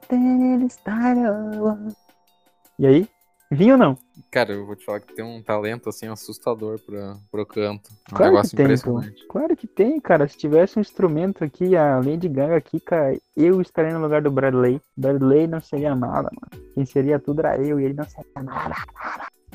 [2.79, 3.12] E aí?
[3.53, 3.99] Vinha ou não?
[4.31, 7.91] Cara, eu vou te falar que tem um talento assim assustador pra, pro canto.
[8.11, 9.27] Um Claro negócio que tem, impressionante.
[9.29, 10.27] Claro que tem, cara.
[10.27, 14.31] Se tivesse um instrumento aqui, a Lady Gaga aqui, cara, eu estaria no lugar do
[14.31, 14.81] Bradley.
[14.97, 16.65] Bradley não seria nada, mano.
[16.75, 18.75] Quem seria tudo era eu e ele não seria nada.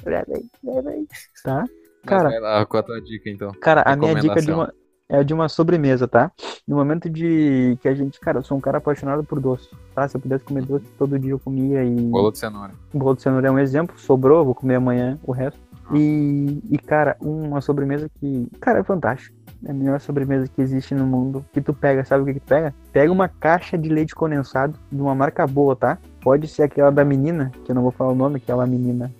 [0.03, 1.07] Bradley, Bradley.
[1.43, 1.61] Tá?
[1.61, 3.51] Mas Cara, vai lá, qual a tua dica então?
[3.53, 4.71] Cara, a minha dica é de uma,
[5.09, 6.31] é de uma sobremesa, tá?
[6.67, 10.07] No momento de que a gente, cara, eu sou um cara apaixonado por doce, tá?
[10.07, 12.73] Se eu pudesse comer doce todo dia eu comia e Bolo de cenoura.
[12.93, 15.59] bolo de cenoura é um exemplo, sobrou, vou comer amanhã o resto.
[15.93, 19.35] E, e cara, uma sobremesa que, cara, é fantástica.
[19.65, 21.43] É a melhor sobremesa que existe no mundo.
[21.53, 22.75] Que tu pega, sabe o que que tu pega?
[22.91, 25.97] Pega uma caixa de leite condensado de uma marca boa, tá?
[26.21, 28.67] Pode ser aquela da menina, que eu não vou falar o nome, que é uma
[28.67, 29.11] menina.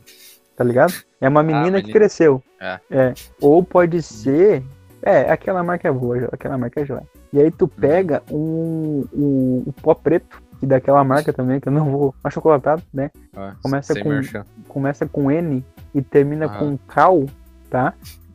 [0.55, 0.93] Tá ligado?
[1.21, 1.93] É uma menina que menina.
[1.93, 2.43] cresceu.
[2.89, 3.13] É.
[3.41, 4.61] Ou pode ser.
[5.07, 7.03] É, aquela marca é boa, aquela marca é joia.
[7.31, 11.71] E aí tu pega um, um, um pó preto, que daquela marca também, que eu
[11.71, 12.15] não vou.
[12.23, 13.09] Achocolatado, né?
[13.35, 14.43] Ó, Começa com- merchan.
[14.67, 15.63] Começa com N
[15.95, 16.49] e termina Ah.
[16.59, 17.25] com cal,
[17.69, 17.93] tá?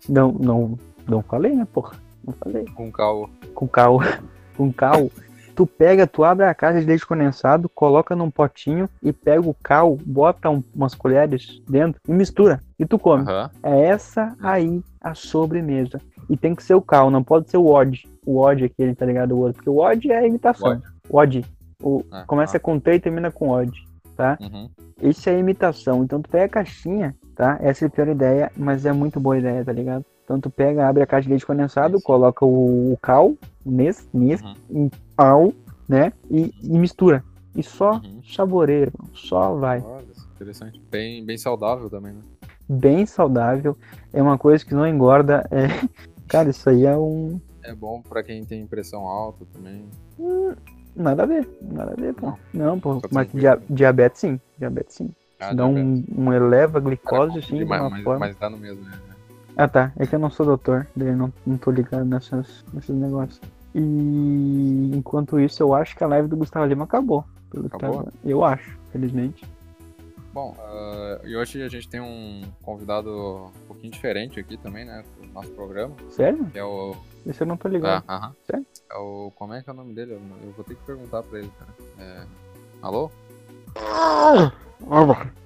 [0.09, 1.95] Não, não, não falei, né, porra?
[2.25, 2.65] Não falei.
[2.75, 3.29] Com cal.
[3.55, 3.99] Com cal.
[4.57, 5.11] com cal.
[5.55, 9.55] Tu pega, tu abre a caixa de leite condensado, coloca num potinho e pega o
[9.63, 12.59] cal, bota um- umas colheres dentro e mistura.
[12.79, 13.25] E tu come.
[13.25, 13.51] Aham.
[13.63, 16.01] É essa aí a sobremesa.
[16.31, 18.07] E tem que ser o cal, não pode ser o odd.
[18.25, 19.33] O odd aquele, tá ligado?
[19.33, 19.55] O outro.
[19.55, 20.81] Porque o odd é a imitação.
[21.09, 21.45] O odd.
[21.83, 22.61] O, Ah, começa ah.
[22.61, 23.73] com T e termina com odd,
[24.17, 24.39] tá?
[24.41, 24.71] Uhum.
[25.03, 26.05] Isso é imitação.
[26.05, 27.59] Então tu pega a caixinha, tá?
[27.61, 30.05] Essa é a pior ideia, mas é muito boa ideia, tá ligado?
[30.25, 33.35] Então tu pega, abre a caixa de leite condensado, coloca o, o cal,
[33.67, 34.55] nes, nes, Uhum.
[34.71, 35.53] em pau,
[35.89, 36.13] né?
[36.31, 37.25] E, e mistura.
[37.57, 38.21] E só Uhum.
[38.33, 38.91] saboreia.
[39.13, 39.81] Só vai.
[39.81, 40.05] Olha,
[40.37, 40.81] interessante.
[40.91, 42.21] Bem, bem saudável também, né?
[42.69, 43.77] Bem saudável.
[44.13, 45.45] É uma coisa que não engorda.
[45.51, 45.67] É...
[46.33, 47.39] Cara, isso aí é um.
[47.63, 49.85] É bom pra quem tem pressão alta também.
[50.97, 51.49] Nada a ver.
[51.61, 52.33] Nada a ver, pô.
[52.53, 53.01] Não, pô.
[53.01, 54.41] Tá Mas dia- diabetes sim.
[54.59, 55.11] Diabetes sim.
[55.39, 58.19] Ah, Dá um, um eleva a Cara, glicose, assim, de demais, uma mas, forma.
[58.27, 58.93] mas dá no mesmo, né?
[59.57, 62.95] Ah tá, é que eu não sou doutor, daí não, não tô ligado nessas, nesses
[62.97, 63.39] negócios.
[63.75, 67.25] E enquanto isso, eu acho que a live do Gustavo Lima acabou.
[67.51, 67.99] pelo que Acabou?
[68.05, 69.45] tava- Eu acho, felizmente.
[70.33, 73.11] Bom, ah, e hoje a gente tem um convidado
[73.55, 75.05] um pouquinho diferente aqui também, né?
[75.21, 76.47] Do nosso programa, Sério?
[76.47, 76.97] que é o.
[77.27, 78.05] Isso eu não tô Ah, ligado.
[78.09, 78.35] aham.
[78.47, 78.67] Sério?
[78.91, 79.31] É o.
[79.37, 80.13] Como é que é o nome dele?
[80.15, 81.71] Eu, eu vou ter que perguntar pra ele, cara.
[81.99, 82.25] É,
[82.81, 83.11] Alô?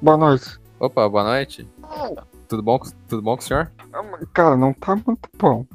[0.01, 0.59] boa noite.
[0.79, 1.69] Opa, boa noite.
[2.49, 3.73] Tudo bom, com- tudo bom com o senhor?
[4.33, 5.67] Cara, não tá muito bom.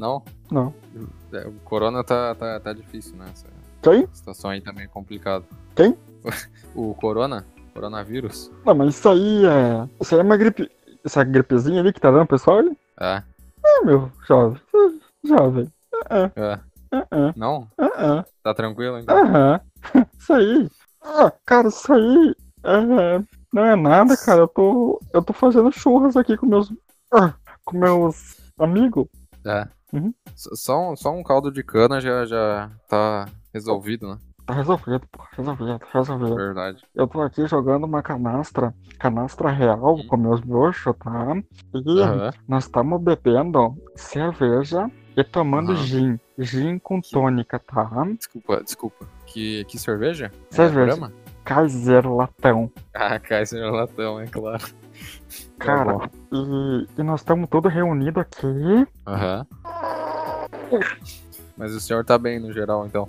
[0.00, 0.24] Não?
[0.50, 0.74] Não.
[1.32, 3.26] É, o corona tá, tá, tá difícil, né?
[3.32, 3.46] Essa
[3.82, 4.08] Quem?
[4.12, 5.44] situação aí tá meio complicada.
[5.76, 5.96] Quem?
[6.74, 7.46] O corona?
[7.76, 8.50] Coronavírus?
[8.64, 9.88] Não, mas isso aí é.
[10.00, 10.70] Isso aí é uma gripe.
[11.04, 12.76] Essa gripezinha ali que tá dando o pessoal ali?
[12.98, 13.22] É.
[13.64, 14.60] É, meu, jovem.
[15.24, 15.72] Jovem.
[16.10, 16.60] é.
[16.92, 17.68] Ah, ah, Não?
[17.78, 18.24] ah, ah.
[18.42, 19.16] Tá tranquilo então?
[19.16, 19.60] Aham.
[20.18, 20.68] Isso aí.
[21.02, 22.34] Ah, cara, isso aí
[22.64, 24.40] é, não é nada, cara.
[24.40, 26.72] Eu tô, eu tô fazendo churras aqui com meus,
[27.12, 27.34] ah,
[27.64, 29.06] com meus amigos.
[29.44, 29.68] É.
[29.92, 30.12] Uhum.
[30.34, 34.18] Só, um, só um caldo de cana já, já tá resolvido, né?
[34.46, 35.24] Tá resolvido, pô.
[35.36, 36.36] Resolvido, resolvido.
[36.36, 36.82] Verdade.
[36.94, 40.06] Eu tô aqui jogando uma canastra, canastra real Hum.
[40.06, 41.36] com meus bruxos, tá?
[41.74, 42.30] E Aham.
[42.46, 45.82] nós estamos bebendo cerveja e tomando Aham.
[45.82, 46.20] gin.
[46.38, 47.88] Gin com tônica, tá?
[48.16, 49.06] Desculpa, desculpa.
[49.26, 50.30] Que, que cerveja?
[50.52, 50.96] É Cerveja.
[50.96, 51.12] Brahma?
[51.44, 52.70] Kaiser Latão.
[52.94, 54.64] Ah, Kaiser Latão, é claro.
[55.58, 58.86] Cara, Tá e, e nós estamos todos reunidos aqui.
[59.06, 59.46] Aham.
[61.56, 63.08] Mas o senhor tá bem no geral, então.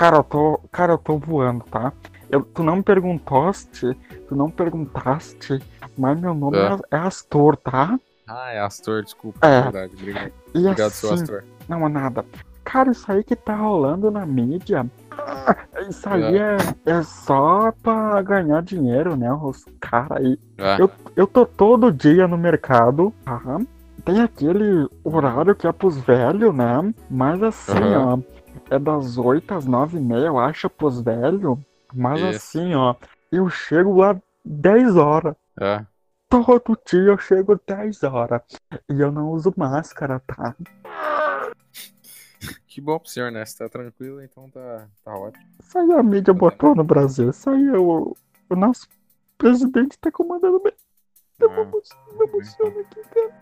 [0.00, 1.92] Cara, eu tô, cara, eu tô voando, tá?
[2.30, 3.94] Eu, tu não me perguntaste,
[4.26, 5.62] tu não perguntaste,
[5.98, 6.72] mas meu nome É.
[6.72, 8.00] é, é Astor, tá?
[8.26, 9.46] Ah, é Astor, desculpa.
[9.46, 9.60] É.
[9.60, 10.32] Verdade, obrigado.
[10.54, 11.44] E Obrigado, seu assim, Astor.
[11.68, 12.24] não é nada.
[12.64, 15.54] Cara, isso aí que tá rolando na mídia, ah,
[15.86, 19.30] isso aí é, é só pra ganhar dinheiro, né?
[19.30, 20.38] Os caras aí.
[20.56, 23.58] Ah, Eu, eu tô todo dia no mercado, tá?
[24.02, 26.90] Tem aquele horário que é pros velhos, né?
[27.10, 28.14] Mas assim, Aham.
[28.14, 28.39] ó,
[28.70, 31.58] é das 8 às 9 e meia, eu acho, pros velhos.
[31.92, 32.58] Mas Isso.
[32.58, 32.94] assim, ó,
[33.32, 35.34] eu chego lá 10 horas.
[35.60, 35.84] é.
[36.28, 38.40] Todo dia eu chego 10 horas.
[38.88, 40.54] E eu não uso máscara, tá?
[42.68, 43.44] Que bom pro senhor, né?
[43.44, 45.44] Se tá tranquilo, então tá, tá ótimo.
[45.60, 47.30] Isso aí a mídia botou no Brasil.
[47.30, 48.16] Isso aí é o,
[48.48, 48.86] o nosso
[49.36, 50.72] presidente tá comandando bem.
[51.40, 53.32] Eu Ah, me emociono aqui, cara.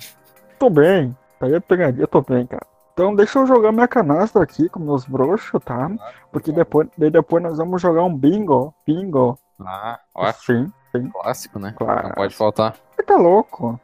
[0.58, 1.08] Tô bem.
[1.10, 1.94] Isso aí é.
[1.98, 2.66] Eu tô bem, cara.
[2.98, 5.88] Então deixa eu jogar minha canastra aqui com meus broxos, tá?
[6.32, 8.74] Porque depois, daí depois nós vamos jogar um bingo.
[8.84, 9.38] Bingo.
[9.60, 10.72] Ah, ótimo.
[10.90, 11.72] Sim, Clássico, né?
[11.78, 12.08] Claro.
[12.08, 12.74] Não pode faltar.
[12.96, 13.78] Você tá louco?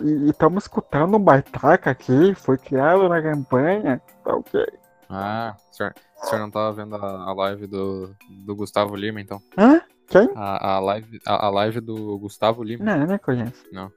[0.00, 4.00] E estamos escutando um baitaca aqui, foi criado na campanha.
[4.22, 4.64] Tá ok.
[5.08, 5.92] Ah, o senhor,
[6.22, 8.14] o senhor não tava vendo a, a live do,
[8.46, 9.42] do Gustavo Lima, então?
[9.58, 9.80] Hã?
[10.06, 10.30] Quem?
[10.36, 12.84] A, a, live, a, a live do Gustavo Lima.
[12.84, 13.64] Não, nem conheço.
[13.72, 13.90] Não.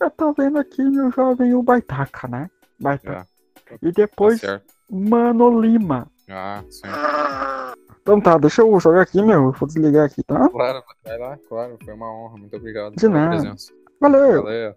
[0.00, 2.48] Eu tô vendo aqui meu jovem o baitaca, né?
[2.78, 3.29] Baitaca.
[3.82, 4.72] E tá depois, certo.
[4.90, 6.06] Mano Lima.
[6.28, 6.82] Ah, sim.
[8.02, 9.52] Então tá, deixa eu jogar aqui, meu.
[9.52, 10.48] Vou desligar aqui, tá?
[10.48, 11.76] Claro, vai lá, claro.
[11.84, 12.38] Foi uma honra.
[12.38, 13.30] Muito obrigado De nada.
[13.36, 13.72] presença.
[14.00, 14.42] Valeu!
[14.42, 14.74] Valeu.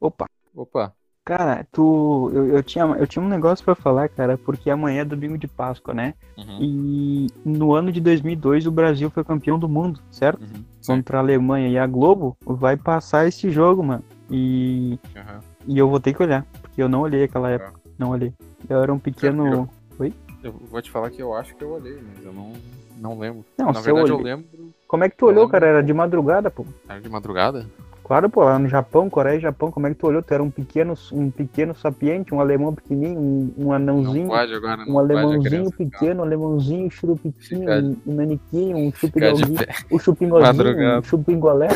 [0.00, 0.26] Opa.
[0.54, 0.92] Opa.
[1.24, 2.30] Cara, tu.
[2.32, 5.46] Eu, eu, tinha, eu tinha um negócio pra falar, cara, porque amanhã é domingo de
[5.46, 6.14] Páscoa, né?
[6.38, 6.58] Uhum.
[6.60, 10.40] E no ano de 2002 o Brasil foi campeão do mundo, certo?
[10.40, 10.64] Uhum.
[10.86, 11.68] Contra a Alemanha.
[11.68, 14.02] E a Globo vai passar esse jogo, mano.
[14.30, 15.40] E, Uhum.
[15.66, 17.78] e eu vou ter que olhar, porque eu não olhei aquela época.
[17.98, 18.32] Não olhei.
[18.68, 19.68] Eu era um pequeno.
[20.42, 22.52] Eu vou te falar que eu acho que eu olhei, mas eu não,
[22.96, 23.44] não lembro.
[23.58, 24.46] Não, Na eu verdade, eu olhei- lembro.
[24.86, 25.52] Como é que tu Eu olhou, lembro.
[25.52, 25.66] cara?
[25.66, 26.64] Era de madrugada, pô.
[26.88, 27.66] Era de madrugada?
[28.08, 30.22] Claro, pô, lá no Japão, Coreia e Japão, como é que tu olhou?
[30.22, 34.82] Tu era um pequeno, um pequeno sapiente, um alemão pequenininho, um, um Não anãozinho, agora.
[34.88, 39.66] Um alemãozinho pequeno, um alemãozinho churupitinho, Ficar- um, um naniquinho, um Ficar de chupigolzinho, pé.
[39.90, 41.68] o chupingozinho, um chupingolé,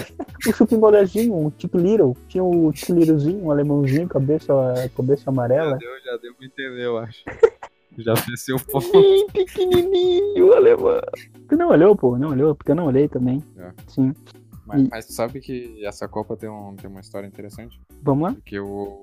[0.48, 4.54] o chupingolézinho, um Chick Little, tinha o Chick Littlezinho, um alemãozinho, cabeça,
[4.96, 5.76] cabeça Já amarela.
[5.76, 7.22] deu, já deu pra entender, eu acho.
[7.98, 8.86] Já fez seu ponto.
[8.98, 10.98] Ih, pequenininho, alemão.
[11.46, 13.42] Tu não olhou, pô, não olhou, porque eu não olhei também.
[13.58, 13.70] É.
[13.86, 14.14] Sim,
[14.72, 17.80] Mas, mas tu sabe que essa Copa tem, um, tem uma história interessante?
[18.02, 18.34] vamos lá?
[18.34, 19.02] Porque o,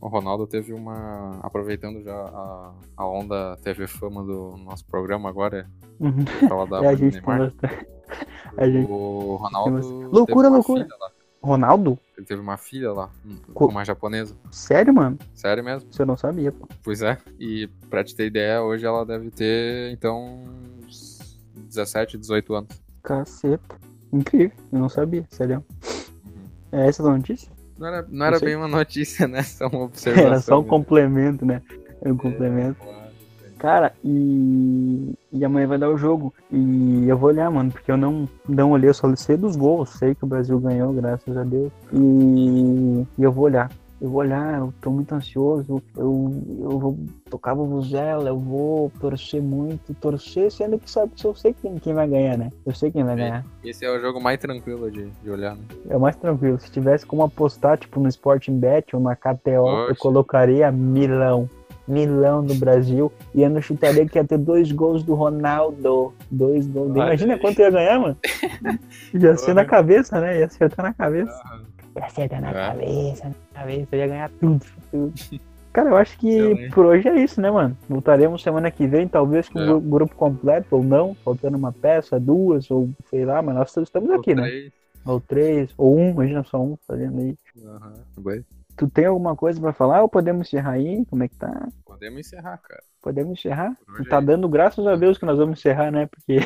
[0.00, 1.38] o Ronaldo teve uma.
[1.42, 5.68] Aproveitando já a, a onda TV Fama do nosso programa agora,
[6.00, 6.24] Uhum.
[6.48, 7.52] falar da É, a gente Neymar.
[8.56, 8.88] A gente...
[8.90, 10.08] O Ronaldo.
[10.12, 10.86] Loucura, loucura.
[11.42, 11.98] Ronaldo?
[12.16, 13.10] Ele teve uma filha lá,
[13.52, 14.34] Co- uma japonesa.
[14.52, 15.18] Sério, mano?
[15.34, 15.92] Sério mesmo?
[15.92, 16.66] Você não sabia, pô.
[16.82, 17.18] Pois é.
[17.40, 20.44] E pra te ter ideia, hoje ela deve ter, então,
[20.86, 22.80] uns 17, 18 anos.
[23.02, 23.76] Caceta.
[24.14, 25.64] Incrível, eu não sabia, sério.
[26.70, 27.50] É essa a notícia?
[27.78, 29.42] Não era, não era bem uma notícia, né?
[29.44, 30.26] Só uma observação.
[30.26, 30.70] Era só um mesmo.
[30.70, 31.60] complemento, né?
[32.02, 32.76] É um complemento.
[32.80, 33.10] Claro,
[33.40, 33.54] sim.
[33.58, 35.14] Cara, e...
[35.32, 36.32] e amanhã vai dar o jogo.
[36.52, 39.90] E eu vou olhar, mano, porque eu não, não olhei, eu só sei dos gols.
[39.90, 41.72] Sei que o Brasil ganhou, graças a Deus.
[41.92, 43.70] E, e eu vou olhar.
[44.04, 45.82] Eu vou olhar, eu tô muito ansioso.
[45.96, 46.98] Eu, eu vou
[47.30, 49.94] tocar vuvuzela, eu vou torcer muito.
[49.94, 52.52] Torcer, sendo que sabe que eu sei quem, quem vai ganhar, né?
[52.66, 53.46] Eu sei quem vai ganhar.
[53.64, 55.62] Esse é o jogo mais tranquilo de, de olhar, né?
[55.88, 56.60] É o mais tranquilo.
[56.60, 59.98] Se tivesse como apostar, tipo, no Sporting Bet ou na KTO, eu Oxe.
[59.98, 61.48] colocaria Milão.
[61.88, 63.10] Milão do Brasil.
[63.34, 66.12] E eu não chutaria que ia ter dois gols do Ronaldo.
[66.30, 66.90] Dois gols.
[66.90, 68.18] Imagina quanto ia ganhar, mano.
[69.14, 70.40] Ia ser na cabeça, né?
[70.40, 71.32] Ia acertar na cabeça.
[71.96, 72.52] Ia acertar na É.
[72.52, 73.88] cabeça, na cabeça.
[73.92, 74.66] Eu ia ganhar tudo.
[74.90, 75.12] tudo.
[75.72, 76.72] Cara, eu acho que Excelente.
[76.72, 77.76] por hoje é isso, né, mano?
[77.88, 79.64] Voltaremos semana que vem, talvez com É.
[79.64, 83.76] o gru- grupo completo ou não, faltando uma peça, duas, ou sei lá, mas nós
[83.76, 84.42] estamos aqui, né?
[84.42, 84.72] Três.
[85.04, 87.36] Ou três, ou um, imagina só um fazendo aí.
[87.66, 87.92] Aham.
[88.18, 88.44] Bem,
[88.76, 91.04] Tu tem alguma coisa pra falar ou podemos encerrar aí?
[91.06, 91.68] Como é que tá?
[91.84, 92.82] Podemos encerrar, cara.
[93.02, 93.76] Podemos encerrar?
[94.08, 96.06] Tá é dando graças a Deus que nós vamos encerrar, né?
[96.06, 96.38] Porque,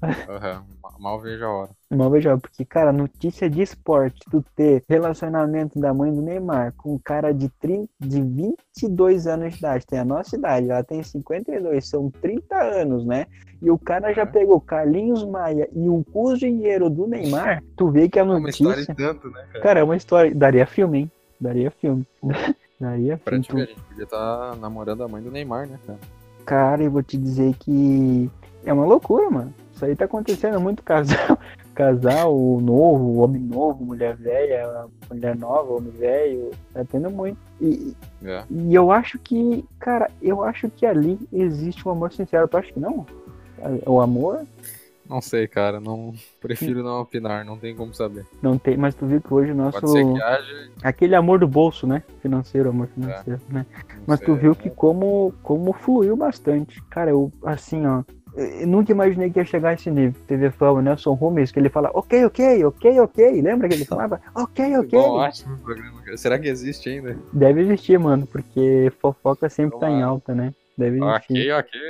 [0.00, 0.64] Ma-
[0.98, 1.70] Mal vejo a hora.
[1.90, 6.94] não vejo, porque, cara, notícia de esporte, tu ter relacionamento da mãe do Neymar com
[6.94, 11.02] um cara de, 30, de 22 anos de idade, tem a nossa idade, ela tem
[11.02, 13.26] 52, são 30 anos, né?
[13.60, 14.26] E o cara já É.
[14.26, 18.72] pegou Carlinhos Maia e o cozinheiro do Neymar, tu vê que a É uma história
[18.80, 18.92] notícia...
[18.92, 19.60] e tanto, né, cara?
[19.60, 21.10] Cara, é uma história, daria filme, hein?
[21.40, 22.06] Daria filme.
[22.80, 23.44] Daria Pra filme.
[23.44, 25.98] te ver, a gente podia estar namorando a mãe do Neymar, né, cara?
[26.44, 28.30] Cara, eu vou te dizer que
[28.64, 29.52] é uma loucura, mano.
[29.76, 31.38] Isso aí tá acontecendo muito casal,
[31.74, 37.36] casal novo, homem novo, mulher velha, mulher nova, homem velho, tá tendo muito.
[37.60, 38.42] E, É.
[38.50, 42.48] e eu acho que, cara, eu acho que ali existe um amor sincero.
[42.48, 43.04] Tu acha que não?
[43.86, 44.46] O amor
[45.08, 45.78] Não sei, cara.
[45.78, 46.14] Não...
[46.40, 48.24] Prefiro não opinar, não tem como saber.
[48.40, 50.70] não tem, mas tu viu que hoje o nosso que haja.
[50.82, 52.02] aquele amor do bolso, né?
[52.22, 53.66] Financeiro, amor financeiro, né?
[53.88, 54.56] não Mas sei, tu viu né?
[54.58, 56.82] que como, como fluiu bastante.
[56.84, 58.02] Cara, eu, assim, ó.
[58.36, 60.20] Eu nunca imaginei que ia chegar a esse nível.
[60.26, 63.42] TV Fama, Nelson Rubens, que ele fala, ok, ok, ok, ok.
[63.42, 64.90] Lembra que ele falava, ok, ok.
[65.00, 66.16] Bom, ótimo programa, cara.
[66.18, 67.16] Será que existe ainda?
[67.32, 70.52] Deve existir, mano, porque fofoca sempre tá em alta, né?
[70.76, 71.50] Deve existir.
[71.52, 71.80] Ok, ok.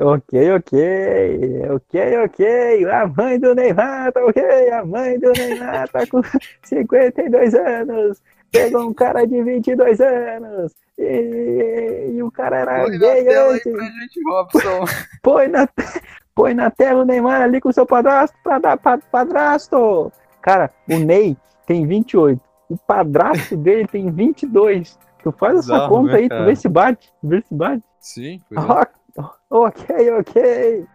[0.00, 2.84] Ok, ok, ok, ok.
[2.90, 4.70] A mãe do Neymar tá ok.
[4.70, 6.22] A mãe do Neymar tá com
[6.64, 8.22] 52 anos.
[8.52, 10.72] Pegou um cara de 22 anos.
[10.98, 13.72] E, e o cara era Põe na gay tela aí antes.
[13.72, 14.84] pra gente, Robson.
[15.22, 15.68] Põe na,
[16.34, 18.36] põe na tela o Neymar ali com o seu padrasto,
[19.10, 20.12] padrasto.
[20.42, 21.36] Cara, o Ney
[21.66, 22.40] tem 28.
[22.68, 24.98] O padrasto dele tem 22.
[25.22, 26.44] Tu faz essa conta né, aí, tu cara?
[26.44, 27.84] vê se bate, vê se bate.
[28.00, 29.22] Sim, é.
[29.50, 30.86] Ok, ok.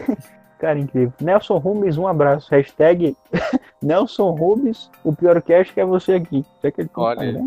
[0.60, 1.14] Cara, incrível.
[1.22, 2.50] Nelson Rubens, um abraço.
[2.50, 3.16] Hashtag
[3.82, 6.44] Nelson Rubens, o pior cast que é você aqui.
[6.60, 7.46] Será que ele Olha.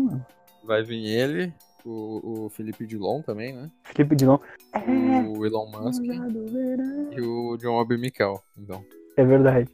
[0.63, 1.53] Vai vir ele,
[1.85, 3.69] o, o Felipe Dilon também, né?
[3.83, 4.37] Felipe Dilon.
[4.73, 4.79] É.
[5.27, 8.41] O Elon Musk e o John Obi Mikel.
[8.57, 8.83] Então,
[9.17, 9.69] É verdade.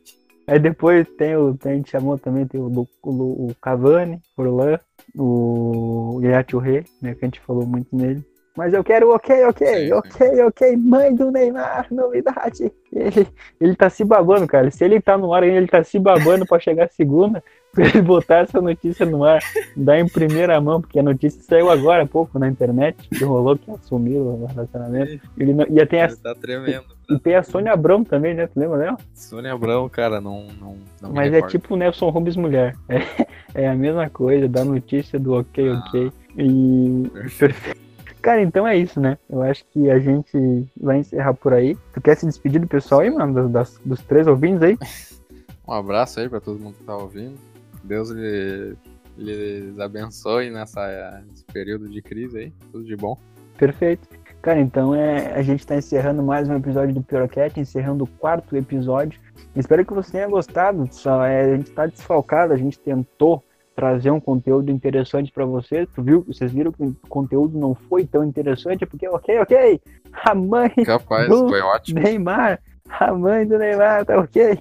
[0.47, 1.53] Aí depois tem o.
[1.55, 2.67] Tem, a gente chamou também, tem o,
[3.03, 4.79] o, o Cavani, o Orlan,
[5.13, 7.13] o Yaya Touré, né?
[7.13, 8.23] Que a gente falou muito nele.
[8.57, 9.93] Mas eu quero ok, ok, Sim, sim.
[9.93, 12.71] ok, ok, mãe do Neymar, novidade.
[12.91, 13.27] Ele,
[13.61, 14.71] ele tá se babando, cara.
[14.71, 18.01] Se ele tá no ar ainda, ele tá se babando pra chegar segunda, pra ele
[18.01, 19.39] botar essa notícia no ar,
[19.75, 23.55] dar em primeira mão, porque a notícia saiu agora há pouco na internet, que rolou
[23.55, 25.21] que assumiu o relacionamento.
[25.37, 26.85] Ele não, e, tem a, tá tremendo.
[27.11, 28.47] e tem a Sônia Abrão também, né?
[28.47, 28.97] Tu lembra dela?
[29.13, 32.75] Sônia Abrão, cara, não, não, não Mas é tipo o Nelson Rubens mulher.
[33.55, 35.83] É, é a mesma coisa, da notícia do ok, Ah.
[35.87, 36.11] ok.
[36.37, 37.09] E.
[37.37, 37.86] Perfeito.
[38.27, 39.17] Cara, então é isso, né?
[39.29, 41.77] Eu acho que a gente vai encerrar por aí.
[41.93, 43.47] Tu quer se despedir do pessoal aí, mano?
[43.47, 44.77] Das, dos três ouvintes aí?
[45.65, 47.35] Um abraço aí pra todo mundo que tá ouvindo.
[47.85, 48.75] Deus lhe,
[49.17, 52.53] lhes abençoe nessa, nesse período de crise aí.
[52.69, 53.17] Tudo de bom.
[53.57, 54.09] Perfeito.
[54.41, 58.57] Cara, então é, a gente tá encerrando mais um episódio do Piorocat, encerrando o quarto
[58.57, 59.21] episódio.
[59.55, 60.85] Espero que você tenha gostado.
[60.91, 63.41] Só, é, a gente tá desfalcado, a gente tentou
[63.77, 65.87] trazer um conteúdo interessante pra vocês.
[65.93, 66.23] Tu viu?
[66.27, 69.79] Vocês viram que o conteúdo não foi tão interessante, porque ok, ok.
[70.25, 71.99] A mãe Capaz, Do- foi ótimo.
[72.01, 72.59] Neymar,
[72.89, 74.57] a mãe do Neymar, tá ok?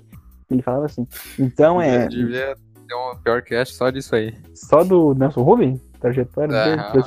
[0.50, 1.06] Ele falava assim.
[1.38, 2.54] Então é Devia
[2.86, 4.34] ter um pior cast só disso aí.
[4.54, 7.04] só do Nelson Rubens, trajetória dele, Aham.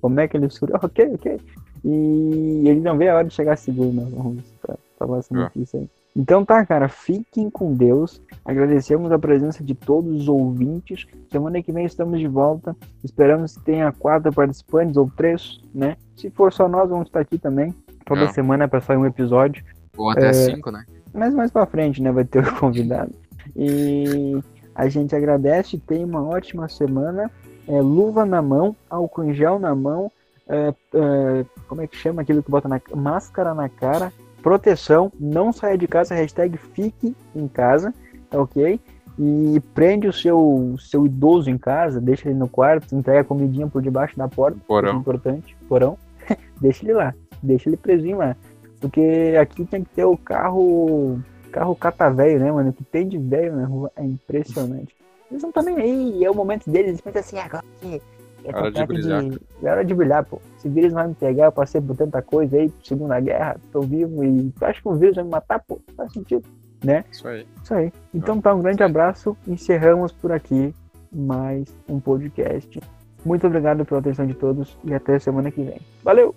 [0.00, 1.38] como é que ele surgiu, ok, ok.
[1.84, 5.36] E ele não vê a hora de chegar segundo, Nelson Rubens, pra falar essa É.
[5.36, 5.88] notícia aí.
[6.16, 8.20] Então tá, cara, fiquem com Deus.
[8.44, 11.06] Agradecemos a presença de todos os ouvintes.
[11.30, 12.76] Semana que vem estamos de volta.
[13.04, 15.96] Esperamos que tenha quatro participantes ou três, né?
[16.16, 17.74] Se for só nós, vamos estar aqui também.
[18.04, 18.28] Toda É.
[18.32, 19.64] semana para sair um episódio.
[19.96, 20.32] Ou até É.
[20.32, 20.84] cinco, né?
[21.14, 22.10] Mas mais pra frente, né?
[22.10, 23.12] Vai ter o convidado.
[23.56, 24.38] E
[24.74, 27.30] a gente agradece, tem uma ótima semana.
[27.68, 30.10] É, luva na mão, álcool em gel na mão.
[30.52, 34.12] é, é, como é que chama aquilo que bota na máscara na cara?
[34.42, 37.92] Proteção, não saia de casa, hashtag fique em casa,
[38.28, 38.80] tá ok?
[39.18, 43.66] E prende o seu, seu idoso em casa, deixa ele no quarto, entrega a comidinha
[43.66, 44.88] por debaixo da porta, Porão.
[44.88, 45.98] isso é importante, porão,
[46.60, 48.34] deixa ele lá, deixa ele presinho lá.
[48.80, 51.20] Porque aqui tem que ter o carro.
[51.52, 52.70] Carro cata velho, né, mano?
[52.70, 54.94] O que tem de velho na rua é impressionante.
[55.30, 58.00] Eles não estão nem aí, é o momento deles, eles pensam assim, agora que.
[58.44, 59.24] É Hora de brilhar.
[59.62, 60.40] É hora de brilhar, pô.
[60.58, 63.80] Se o vírus vai me pegar, eu passei por tanta coisa aí, Segunda Guerra, tô
[63.80, 65.80] vivo e tu acha que o vírus vai me matar, pô?
[65.96, 66.44] Faz sentido,
[66.84, 67.04] né?
[67.10, 67.46] Isso aí.
[67.62, 67.92] Isso aí.
[68.14, 69.36] Então tá, um grande abraço.
[69.46, 70.74] Encerramos por aqui
[71.12, 72.80] mais um podcast.
[73.24, 75.80] Muito obrigado pela atenção de todos e até semana que vem.
[76.02, 76.34] Valeu!